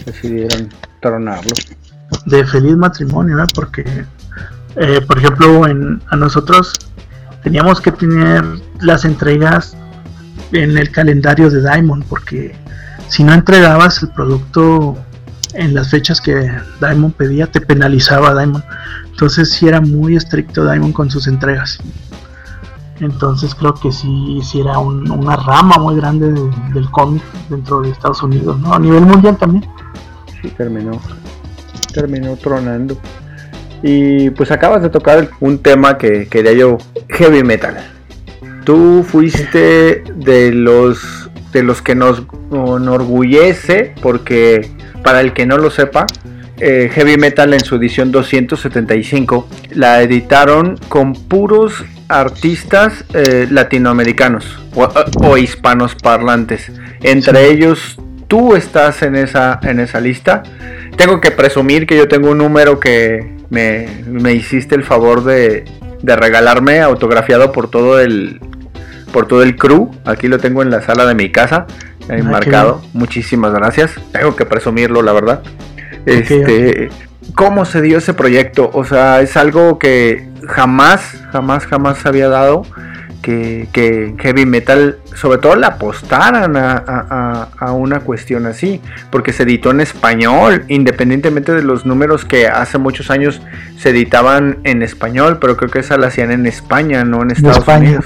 decidieron 0.05 0.69
tronarlo. 1.01 1.51
De 2.27 2.45
feliz 2.45 2.77
matrimonio, 2.77 3.43
¿eh? 3.43 3.47
Porque, 3.53 3.83
eh, 4.77 5.01
por 5.05 5.17
ejemplo, 5.17 5.67
en, 5.67 6.01
a 6.07 6.15
nosotros 6.15 6.73
teníamos 7.43 7.81
que 7.81 7.91
tener 7.91 8.41
las 8.79 9.03
entregas 9.03 9.75
en 10.53 10.77
el 10.77 10.91
calendario 10.91 11.49
de 11.49 11.59
Diamond, 11.59 12.05
porque 12.05 12.55
si 13.09 13.23
no 13.23 13.33
entregabas 13.33 14.01
el 14.03 14.09
producto 14.09 14.97
en 15.53 15.73
las 15.73 15.89
fechas 15.89 16.21
que 16.21 16.51
Diamond 16.79 17.13
pedía, 17.13 17.47
te 17.47 17.61
penalizaba 17.61 18.33
Diamond. 18.33 18.63
Entonces 19.09 19.51
sí 19.51 19.67
era 19.67 19.81
muy 19.81 20.15
estricto 20.15 20.63
Diamond 20.69 20.93
con 20.93 21.09
sus 21.09 21.27
entregas. 21.27 21.79
Entonces 22.99 23.53
creo 23.53 23.73
que 23.75 23.91
sí, 23.91 24.39
sí 24.43 24.59
era 24.59 24.79
un- 24.79 25.09
una 25.11 25.35
rama 25.35 25.77
muy 25.77 25.95
grande 25.95 26.31
de- 26.31 26.49
del 26.73 26.89
cómic 26.89 27.21
dentro 27.49 27.81
de 27.81 27.89
Estados 27.91 28.23
Unidos, 28.23 28.59
¿no? 28.59 28.73
A 28.73 28.79
nivel 28.79 29.01
mundial 29.05 29.37
también. 29.37 29.65
Sí, 30.41 30.49
terminó. 30.57 30.99
Terminó 31.93 32.35
tronando. 32.37 32.97
Y 33.83 34.31
pues 34.31 34.51
acabas 34.51 34.81
de 34.81 34.89
tocar 34.89 35.29
un 35.39 35.59
tema 35.59 35.97
que 35.97 36.27
quería 36.27 36.53
yo, 36.53 36.77
heavy 37.09 37.43
metal. 37.43 37.77
Tú 38.63 39.05
fuiste 39.07 40.03
de 40.15 40.51
los 40.51 41.26
de 41.57 41.63
los 41.63 41.81
que 41.81 41.95
nos 41.95 42.23
enorgullece, 42.51 43.93
porque 44.01 44.69
para 45.03 45.21
el 45.21 45.33
que 45.33 45.45
no 45.45 45.57
lo 45.57 45.69
sepa, 45.69 46.05
eh, 46.59 46.89
heavy 46.93 47.17
metal 47.17 47.53
en 47.53 47.59
su 47.59 47.75
edición 47.75 48.11
275 48.11 49.47
la 49.71 50.01
editaron 50.01 50.75
con 50.89 51.13
puros 51.13 51.85
artistas 52.09 53.05
eh, 53.13 53.47
latinoamericanos 53.49 54.57
o, 54.73 54.87
o 55.23 55.37
hispanos 55.37 55.95
parlantes. 55.95 56.71
Entre 57.03 57.45
Sí. 57.45 57.53
ellos 57.53 57.97
tú 58.27 58.55
estás 58.55 59.01
en 59.03 59.15
esa, 59.15 59.59
en 59.63 59.79
esa 59.79 59.99
lista. 59.99 60.43
Tengo 60.95 61.21
que 61.21 61.31
presumir 61.31 61.85
que 61.85 61.95
yo 61.95 62.07
tengo 62.07 62.31
un 62.31 62.39
número 62.39 62.79
que 62.79 63.35
me, 63.49 63.87
me 64.07 64.33
hiciste 64.33 64.75
el 64.75 64.83
favor 64.83 65.23
de, 65.23 65.63
de 66.01 66.15
regalarme 66.15 66.81
autografiado 66.81 67.51
por 67.51 67.69
todo 67.69 67.99
el 67.99 68.39
por 69.11 69.27
todo 69.27 69.43
el 69.43 69.55
crew. 69.55 69.91
Aquí 70.05 70.27
lo 70.27 70.37
tengo 70.37 70.61
en 70.61 70.69
la 70.69 70.81
sala 70.81 71.05
de 71.05 71.15
mi 71.15 71.31
casa, 71.31 71.67
ahí 72.09 72.21
Ah, 72.21 72.23
marcado. 72.23 72.81
Muchísimas 72.93 73.53
gracias. 73.53 73.95
Tengo 74.11 74.35
que 74.35 74.45
presumirlo, 74.45 75.01
la 75.01 75.13
verdad. 75.13 75.41
Este, 76.05 76.89
¿cómo 77.35 77.65
se 77.65 77.81
dio 77.81 77.97
ese 77.97 78.13
proyecto? 78.13 78.69
O 78.73 78.85
sea, 78.85 79.21
es 79.21 79.35
algo 79.37 79.77
que 79.79 80.29
jamás, 80.47 81.21
jamás, 81.31 81.65
jamás 81.65 81.97
se 81.99 82.07
había 82.07 82.29
dado. 82.29 82.63
Que, 83.27 83.67
que 83.73 84.13
heavy 84.19 84.45
metal, 84.45 84.99
sobre 85.13 85.39
todo, 85.39 85.57
le 85.57 85.65
apostaran 85.65 86.55
a, 86.55 86.71
a- 86.77 87.05
a- 87.09 87.49
a 87.57 87.73
una 87.73 87.99
cuestión 87.99 88.45
así, 88.45 88.79
porque 89.11 89.33
se 89.33 89.43
editó 89.43 89.71
en 89.71 89.81
español, 89.81 90.63
independientemente 90.69 91.53
de 91.53 91.61
los 91.61 91.85
números 91.85 92.23
que 92.23 92.47
hace 92.47 92.77
muchos 92.77 93.11
años 93.11 93.41
se 93.77 93.89
editaban 93.89 94.59
en 94.63 94.81
español, 94.81 95.39
pero 95.41 95.57
creo 95.57 95.69
que 95.69 95.79
esa 95.79 95.97
la 95.97 96.07
hacían 96.07 96.31
en 96.31 96.45
España, 96.45 97.03
no 97.03 97.21
en 97.21 97.31
Estados 97.31 97.57
España. 97.57 97.79
Unidos. 97.89 98.05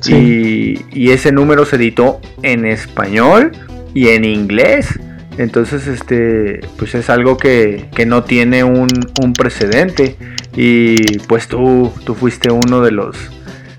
Sí. 0.00 0.84
Y, 0.92 1.06
y 1.06 1.10
ese 1.10 1.32
número 1.32 1.64
se 1.64 1.74
editó 1.74 2.20
en 2.44 2.64
español 2.64 3.50
y 3.94 4.10
en 4.10 4.24
inglés. 4.24 4.96
Entonces, 5.38 5.88
este, 5.88 6.60
pues 6.78 6.94
es 6.94 7.10
algo 7.10 7.36
que, 7.36 7.88
que 7.96 8.06
no 8.06 8.22
tiene 8.22 8.62
un, 8.62 8.88
un 9.22 9.32
precedente. 9.32 10.14
Y 10.54 11.18
pues 11.26 11.48
tú, 11.48 11.92
tú 12.04 12.14
fuiste 12.14 12.52
uno 12.52 12.80
de 12.82 12.90
los, 12.92 13.16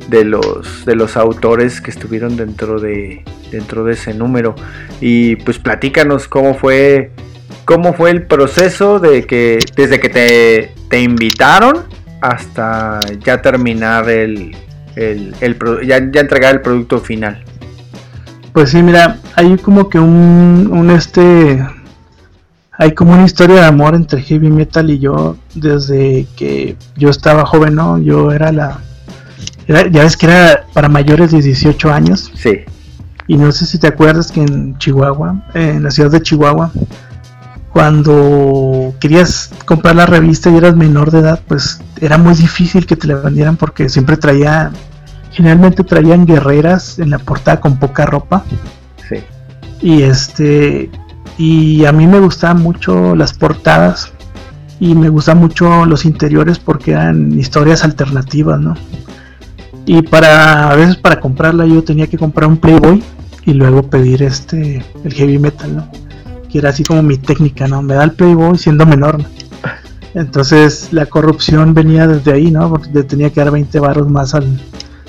de 0.09 0.23
los, 0.25 0.85
de 0.85 0.95
los 0.95 1.17
autores 1.17 1.81
que 1.81 1.91
estuvieron 1.91 2.35
dentro 2.35 2.79
de, 2.79 3.23
dentro 3.51 3.83
de 3.83 3.93
ese 3.93 4.13
número. 4.13 4.55
Y 5.01 5.37
pues 5.37 5.59
platícanos 5.59 6.27
cómo 6.27 6.55
fue, 6.55 7.11
cómo 7.65 7.93
fue 7.93 8.11
el 8.11 8.23
proceso 8.23 8.99
de 8.99 9.25
que, 9.25 9.59
desde 9.75 9.99
que 9.99 10.09
te, 10.09 10.71
te 10.89 11.01
invitaron 11.01 11.83
hasta 12.21 12.99
ya 13.23 13.41
terminar 13.41 14.09
el, 14.09 14.55
el, 14.95 15.35
el 15.41 15.57
ya, 15.85 15.99
ya 16.11 16.21
entregar 16.21 16.55
el 16.55 16.61
producto 16.61 16.99
final. 16.99 17.43
Pues 18.53 18.69
sí, 18.69 18.83
mira, 18.83 19.17
hay 19.35 19.57
como 19.57 19.89
que 19.89 19.99
un, 19.99 20.69
un 20.71 20.91
este, 20.91 21.65
hay 22.77 22.91
como 22.91 23.13
una 23.13 23.25
historia 23.25 23.55
de 23.61 23.65
amor 23.65 23.95
entre 23.95 24.21
heavy 24.21 24.49
metal 24.51 24.91
y 24.91 24.99
yo 24.99 25.37
desde 25.55 26.27
que 26.35 26.75
yo 26.95 27.09
estaba 27.09 27.45
joven, 27.45 27.75
¿no? 27.75 27.97
Yo 27.97 28.31
era 28.31 28.51
la, 28.51 28.79
era- 29.67 29.87
ya 29.89 30.03
ves 30.03 30.17
que 30.17 30.25
era 30.27 30.65
para 30.73 30.89
mayores 30.89 31.31
de 31.31 31.41
18 31.41 31.91
años 31.91 32.31
Sí, 32.35 32.61
y 33.27 33.37
no 33.37 33.51
sé 33.51 33.65
si 33.65 33.77
te 33.77 33.87
acuerdas 33.87 34.31
que 34.31 34.41
en 34.41 34.77
Chihuahua, 34.77 35.43
en 35.53 35.83
la 35.83 35.91
ciudad 35.91 36.11
de 36.11 36.21
Chihuahua, 36.21 36.71
cuando 37.71 38.93
querías 38.99 39.49
comprar 39.65 39.95
la 39.95 40.05
revista 40.05 40.49
y 40.49 40.57
eras 40.57 40.75
menor 40.75 41.09
de 41.11 41.19
edad, 41.19 41.41
pues 41.47 41.81
era 41.99 42.17
muy 42.17 42.35
difícil 42.35 42.85
que 42.85 42.95
te 42.95 43.07
la 43.07 43.15
vendieran 43.15 43.57
porque 43.57 43.89
siempre 43.89 44.15
traía, 44.17 44.71
generalmente 45.31 45.83
traían 45.83 46.25
guerreras 46.25 46.99
en 46.99 47.09
la 47.09 47.17
portada 47.19 47.59
con 47.59 47.77
poca 47.77 48.05
ropa. 48.05 48.43
sí. 49.09 49.17
Y 49.81 50.03
este 50.03 50.89
y 51.37 51.83
a 51.85 51.91
mí 51.91 52.05
me 52.07 52.19
gustaban 52.19 52.61
mucho 52.61 53.15
las 53.15 53.33
portadas 53.33 54.13
y 54.79 54.93
me 54.95 55.09
gustan 55.09 55.39
mucho 55.39 55.85
los 55.85 56.05
interiores 56.05 56.59
porque 56.59 56.91
eran 56.91 57.37
historias 57.37 57.83
alternativas, 57.83 58.59
¿no? 58.59 58.75
Y 59.85 60.01
para 60.01 60.69
a 60.69 60.75
veces 60.75 60.97
para 60.97 61.19
comprarla 61.19 61.65
yo 61.65 61.83
tenía 61.83 62.07
que 62.07 62.17
comprar 62.17 62.49
un 62.49 62.57
Playboy 62.57 63.03
y 63.45 63.53
luego 63.53 63.83
pedir 63.83 64.23
este 64.23 64.83
el 65.03 65.13
heavy 65.13 65.39
metal, 65.39 65.75
¿no? 65.75 65.91
Que 66.49 66.59
era 66.59 66.69
así 66.69 66.83
como 66.83 67.03
mi 67.03 67.17
técnica, 67.17 67.67
¿no? 67.67 67.81
Me 67.81 67.95
da 67.95 68.03
el 68.03 68.11
Playboy 68.11 68.57
siendo 68.57 68.85
menor, 68.85 69.19
¿no? 69.19 69.25
Entonces 70.13 70.89
la 70.91 71.05
corrupción 71.07 71.73
venía 71.73 72.07
desde 72.07 72.33
ahí, 72.33 72.51
¿no? 72.51 72.69
Porque 72.69 72.89
le 72.93 73.03
tenía 73.03 73.31
que 73.31 73.41
dar 73.41 73.51
20 73.51 73.79
baros 73.79 74.09
más 74.09 74.35
al, 74.35 74.59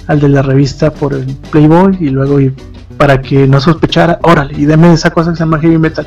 al 0.06 0.20
de 0.20 0.28
la 0.28 0.42
revista 0.42 0.92
por 0.92 1.12
el 1.12 1.26
Playboy 1.50 1.96
y 2.00 2.08
luego 2.08 2.40
y 2.40 2.54
para 2.96 3.20
que 3.20 3.46
no 3.46 3.60
sospechara, 3.60 4.18
órale, 4.22 4.54
y 4.56 4.64
deme 4.64 4.92
esa 4.92 5.10
cosa 5.10 5.30
que 5.30 5.36
se 5.36 5.44
llama 5.44 5.60
heavy 5.60 5.78
metal. 5.78 6.06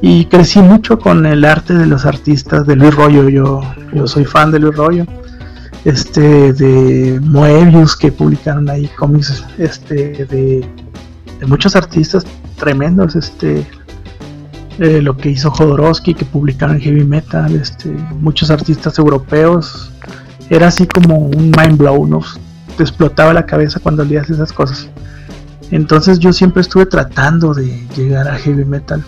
Y 0.00 0.26
crecí 0.26 0.60
mucho 0.60 0.98
con 0.98 1.26
el 1.26 1.44
arte 1.44 1.74
de 1.74 1.86
los 1.86 2.06
artistas 2.06 2.66
de 2.66 2.76
Luis 2.76 2.94
Rollo, 2.94 3.28
yo, 3.28 3.60
yo 3.92 4.06
soy 4.06 4.24
fan 4.24 4.52
de 4.52 4.60
Luis 4.60 4.76
Rollo, 4.76 5.04
este 5.84 6.52
de 6.52 7.20
Moebius 7.20 7.96
que 7.96 8.10
publicaron 8.10 8.68
ahí 8.68 8.88
cómics, 8.98 9.44
este 9.58 10.26
de, 10.26 10.68
muchos 11.46 11.76
artistas 11.76 12.24
tremendos, 12.56 13.14
este 13.14 13.66
eh, 14.78 15.02
lo 15.02 15.16
que 15.16 15.30
hizo 15.30 15.50
Jodorowsky 15.50 16.14
que 16.14 16.24
publicaron 16.24 16.80
heavy 16.80 17.04
metal, 17.04 17.54
este 17.54 17.90
muchos 18.20 18.50
artistas 18.50 18.98
europeos, 18.98 19.92
era 20.50 20.68
así 20.68 20.86
como 20.86 21.18
un 21.18 21.52
mind 21.56 21.78
blow, 21.78 22.06
¿no? 22.06 22.20
Te 22.76 22.82
explotaba 22.82 23.32
la 23.32 23.46
cabeza 23.46 23.80
cuando 23.80 24.04
leías 24.04 24.30
esas 24.30 24.52
cosas. 24.52 24.88
Entonces 25.70 26.18
yo 26.18 26.32
siempre 26.32 26.62
estuve 26.62 26.86
tratando 26.86 27.54
de 27.54 27.86
llegar 27.96 28.28
a 28.28 28.36
heavy 28.36 28.64
metal. 28.64 29.04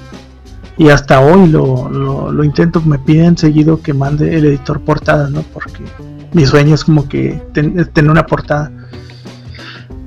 Y 0.77 0.89
hasta 0.89 1.21
hoy 1.21 1.49
lo, 1.49 1.89
lo, 1.91 2.33
lo 2.33 2.45
intento, 2.45 2.81
me 2.81 2.99
piden 2.99 3.37
seguido 3.37 3.83
que 3.83 3.93
mande 3.93 4.37
el 4.37 4.47
editor 4.47 4.81
portada, 4.81 5.29
¿no? 5.29 5.43
Porque 5.43 5.85
mi 6.33 6.47
sueño 6.47 6.75
es 6.75 6.85
como 6.85 7.09
que 7.09 7.41
ten- 7.53 7.85
tener 7.93 8.11
una 8.11 8.27
portada. 8.27 8.71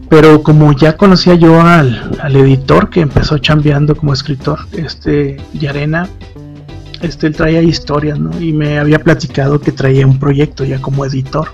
Pero 0.10 0.44
como 0.44 0.72
ya 0.74 0.96
conocía 0.96 1.34
yo 1.36 1.60
al, 1.62 2.12
al 2.22 2.36
editor 2.36 2.90
que 2.90 3.02
empezó 3.02 3.38
chambeando 3.40 3.96
como 3.96 4.14
escritor, 4.14 4.60
este 4.74 5.38
Yarena, 5.54 6.08
este 7.02 7.28
él 7.28 7.36
traía 7.36 7.62
historias, 7.62 8.20
¿no? 8.20 8.30
Y 8.40 8.54
me 8.54 8.78
había 8.78 9.00
platicado 9.00 9.60
que 9.60 9.72
traía 9.72 10.06
un 10.06 10.20
proyecto 10.20 10.64
ya 10.66 10.80
como 10.80 11.04
editor 11.06 11.48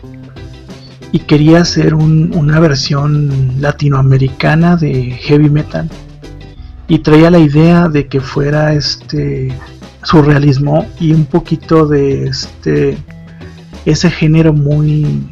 y 1.12 1.20
quería 1.20 1.62
hacer 1.62 1.96
un- 1.96 2.32
una 2.36 2.60
versión 2.60 3.54
latinoamericana 3.62 4.76
de 4.76 5.12
heavy 5.22 5.50
metal 5.50 5.90
y 6.88 7.00
traía 7.00 7.32
la 7.32 7.40
idea 7.40 7.88
de 7.88 8.08
que 8.08 8.20
fuera 8.20 8.74
este 8.74 9.54
surrealismo 10.04 10.86
y 11.00 11.14
un 11.14 11.26
poquito 11.26 11.88
de 11.88 12.26
este 12.28 12.98
ese 13.92 14.10
género 14.10 14.54
muy 14.54 15.28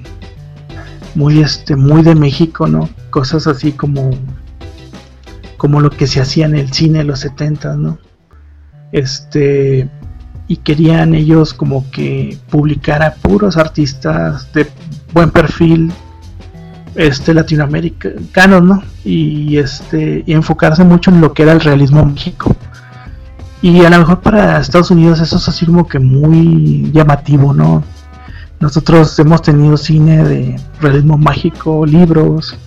muy 1.15 1.41
este 1.41 1.75
muy 1.75 2.03
de 2.03 2.15
México 2.15 2.67
no 2.67 2.89
cosas 3.09 3.47
así 3.47 3.71
como 3.71 4.11
como 5.57 5.81
lo 5.81 5.89
que 5.89 6.07
se 6.07 6.21
hacía 6.21 6.45
en 6.45 6.55
el 6.55 6.71
cine 6.71 6.99
de 6.99 7.05
los 7.05 7.19
70 7.19 7.75
no 7.75 7.97
este 8.91 9.89
y 10.47 10.57
querían 10.57 11.13
ellos 11.13 11.53
como 11.53 11.89
que 11.91 12.37
publicara 12.49 13.15
puros 13.15 13.57
artistas 13.57 14.51
de 14.53 14.67
buen 15.13 15.29
perfil 15.29 15.91
este 16.97 17.33
latinoamericanos, 17.33 18.63
¿no? 18.63 18.83
Y 19.05 19.57
este 19.57 20.23
y 20.25 20.33
enfocarse 20.33 20.83
mucho 20.83 21.11
en 21.11 21.21
lo 21.21 21.33
que 21.33 21.43
era 21.43 21.51
el 21.51 21.61
realismo 21.61 22.03
mágico. 22.03 22.55
Y 23.61 23.83
a 23.85 23.89
lo 23.89 23.99
mejor 23.99 24.21
para 24.21 24.59
Estados 24.59 24.91
Unidos 24.91 25.19
eso 25.19 25.37
es 25.37 25.47
así 25.47 25.65
como 25.65 25.87
que 25.87 25.99
muy 25.99 26.91
llamativo, 26.91 27.53
¿no? 27.53 27.83
Nosotros 28.59 29.17
hemos 29.19 29.41
tenido 29.41 29.77
cine 29.77 30.23
de 30.23 30.59
realismo 30.81 31.17
mágico, 31.17 31.85
libros, 31.85 32.57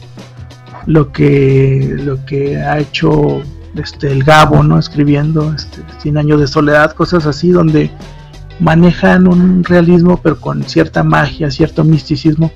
lo 0.87 1.13
que 1.13 1.97
lo 1.99 2.25
que 2.25 2.59
ha 2.59 2.79
hecho 2.79 3.43
este 3.75 4.13
el 4.13 4.25
Gabo, 4.25 4.63
¿no? 4.63 4.79
Escribiendo 4.79 5.53
este 5.53 5.83
100 5.99 6.19
años 6.19 6.41
de 6.41 6.47
soledad, 6.47 6.93
cosas 6.93 7.27
así 7.27 7.51
donde 7.51 7.91
manejan 8.61 9.27
un 9.27 9.65
realismo 9.65 10.21
pero 10.23 10.41
con 10.41 10.63
cierta 10.65 11.03
magia, 11.03 11.51
cierto 11.51 11.85
misticismo. 11.85 12.53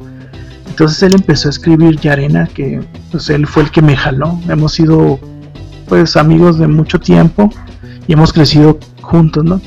Entonces 0.68 1.02
él 1.02 1.14
empezó 1.14 1.48
a 1.48 1.50
escribir 1.50 1.98
Yarena, 2.00 2.46
que 2.46 2.80
pues 3.10 3.30
él 3.30 3.46
fue 3.46 3.64
el 3.64 3.70
que 3.70 3.82
me 3.82 3.96
jaló. 3.96 4.38
Hemos 4.48 4.72
sido 4.72 5.18
pues 5.88 6.16
amigos 6.16 6.58
de 6.58 6.66
mucho 6.66 6.98
tiempo 7.00 7.50
y 8.06 8.12
hemos 8.12 8.32
crecido 8.32 8.78
juntos, 9.00 9.44
¿no? 9.44 9.60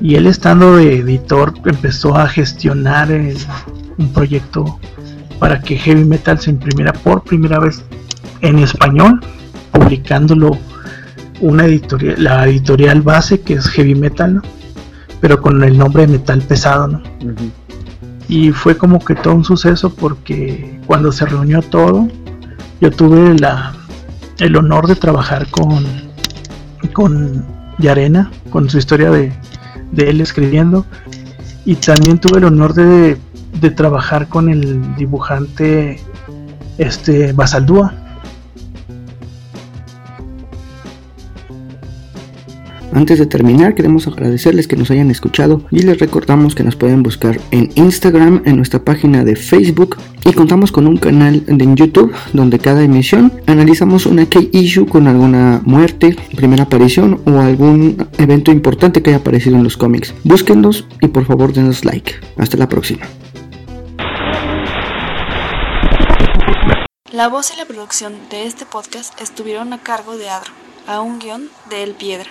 Y 0.00 0.14
él 0.16 0.26
estando 0.26 0.76
de 0.76 0.98
editor 0.98 1.54
empezó 1.64 2.16
a 2.16 2.28
gestionar 2.28 3.08
un 3.10 4.12
proyecto 4.12 4.78
para 5.38 5.60
que 5.60 5.76
Heavy 5.76 6.04
Metal 6.04 6.38
se 6.38 6.50
imprimiera 6.50 6.92
por 6.92 7.22
primera 7.22 7.58
vez 7.58 7.82
en 8.40 8.58
español, 8.58 9.20
publicándolo 9.72 10.58
una 11.40 11.66
editorial, 11.66 12.22
la 12.22 12.46
editorial 12.46 13.02
base 13.02 13.40
que 13.40 13.54
es 13.54 13.68
Heavy 13.68 13.94
Metal, 13.94 14.36
¿no? 14.36 14.42
pero 15.20 15.40
con 15.40 15.62
el 15.62 15.76
nombre 15.76 16.06
de 16.06 16.12
Metal 16.18 16.40
Pesado, 16.42 16.88
¿no? 16.88 17.02
Y 18.28 18.50
fue 18.50 18.76
como 18.76 18.98
que 19.04 19.14
todo 19.14 19.34
un 19.34 19.44
suceso 19.44 19.94
porque 19.94 20.80
cuando 20.86 21.12
se 21.12 21.26
reunió 21.26 21.62
todo, 21.62 22.08
yo 22.80 22.90
tuve 22.90 23.38
la, 23.38 23.72
el 24.38 24.56
honor 24.56 24.88
de 24.88 24.96
trabajar 24.96 25.48
con, 25.50 25.84
con 26.92 27.46
Yarena, 27.78 28.30
con 28.50 28.68
su 28.68 28.78
historia 28.78 29.10
de, 29.10 29.32
de 29.96 30.10
él 30.10 30.20
escribiendo, 30.20 30.86
y 31.64 31.74
también 31.74 32.18
tuve 32.18 32.38
el 32.38 32.44
honor 32.44 32.74
de 32.74 33.18
trabajar 33.74 34.28
con 34.28 34.48
el 34.48 34.94
dibujante 34.96 35.98
este 36.78 37.32
Basaldúa. 37.32 38.05
Antes 42.96 43.18
de 43.18 43.26
terminar, 43.26 43.74
queremos 43.74 44.06
agradecerles 44.06 44.66
que 44.66 44.74
nos 44.74 44.90
hayan 44.90 45.10
escuchado 45.10 45.60
y 45.70 45.80
les 45.80 45.98
recordamos 45.98 46.54
que 46.54 46.62
nos 46.62 46.76
pueden 46.76 47.02
buscar 47.02 47.38
en 47.50 47.70
Instagram, 47.74 48.40
en 48.46 48.56
nuestra 48.56 48.82
página 48.82 49.22
de 49.22 49.36
Facebook 49.36 49.98
y 50.24 50.32
contamos 50.32 50.72
con 50.72 50.86
un 50.86 50.96
canal 50.96 51.42
en 51.46 51.76
YouTube 51.76 52.14
donde 52.32 52.58
cada 52.58 52.82
emisión 52.82 53.34
analizamos 53.46 54.06
una 54.06 54.24
key 54.24 54.48
issue 54.50 54.86
con 54.86 55.08
alguna 55.08 55.60
muerte, 55.66 56.16
primera 56.36 56.62
aparición 56.62 57.20
o 57.26 57.38
algún 57.38 58.08
evento 58.16 58.50
importante 58.50 59.02
que 59.02 59.10
haya 59.10 59.18
aparecido 59.18 59.56
en 59.56 59.64
los 59.64 59.76
cómics. 59.76 60.14
Búsquenlos 60.24 60.86
y 61.02 61.08
por 61.08 61.26
favor 61.26 61.52
denos 61.52 61.84
like. 61.84 62.14
Hasta 62.38 62.56
la 62.56 62.66
próxima. 62.66 63.04
La 67.12 67.28
voz 67.28 67.52
y 67.52 67.58
la 67.58 67.66
producción 67.66 68.14
de 68.30 68.46
este 68.46 68.64
podcast 68.64 69.20
estuvieron 69.20 69.74
a 69.74 69.82
cargo 69.82 70.16
de 70.16 70.30
Adro, 70.30 70.52
a 70.86 71.02
un 71.02 71.18
guion 71.18 71.50
de 71.68 71.82
El 71.82 71.92
Piedra. 71.92 72.30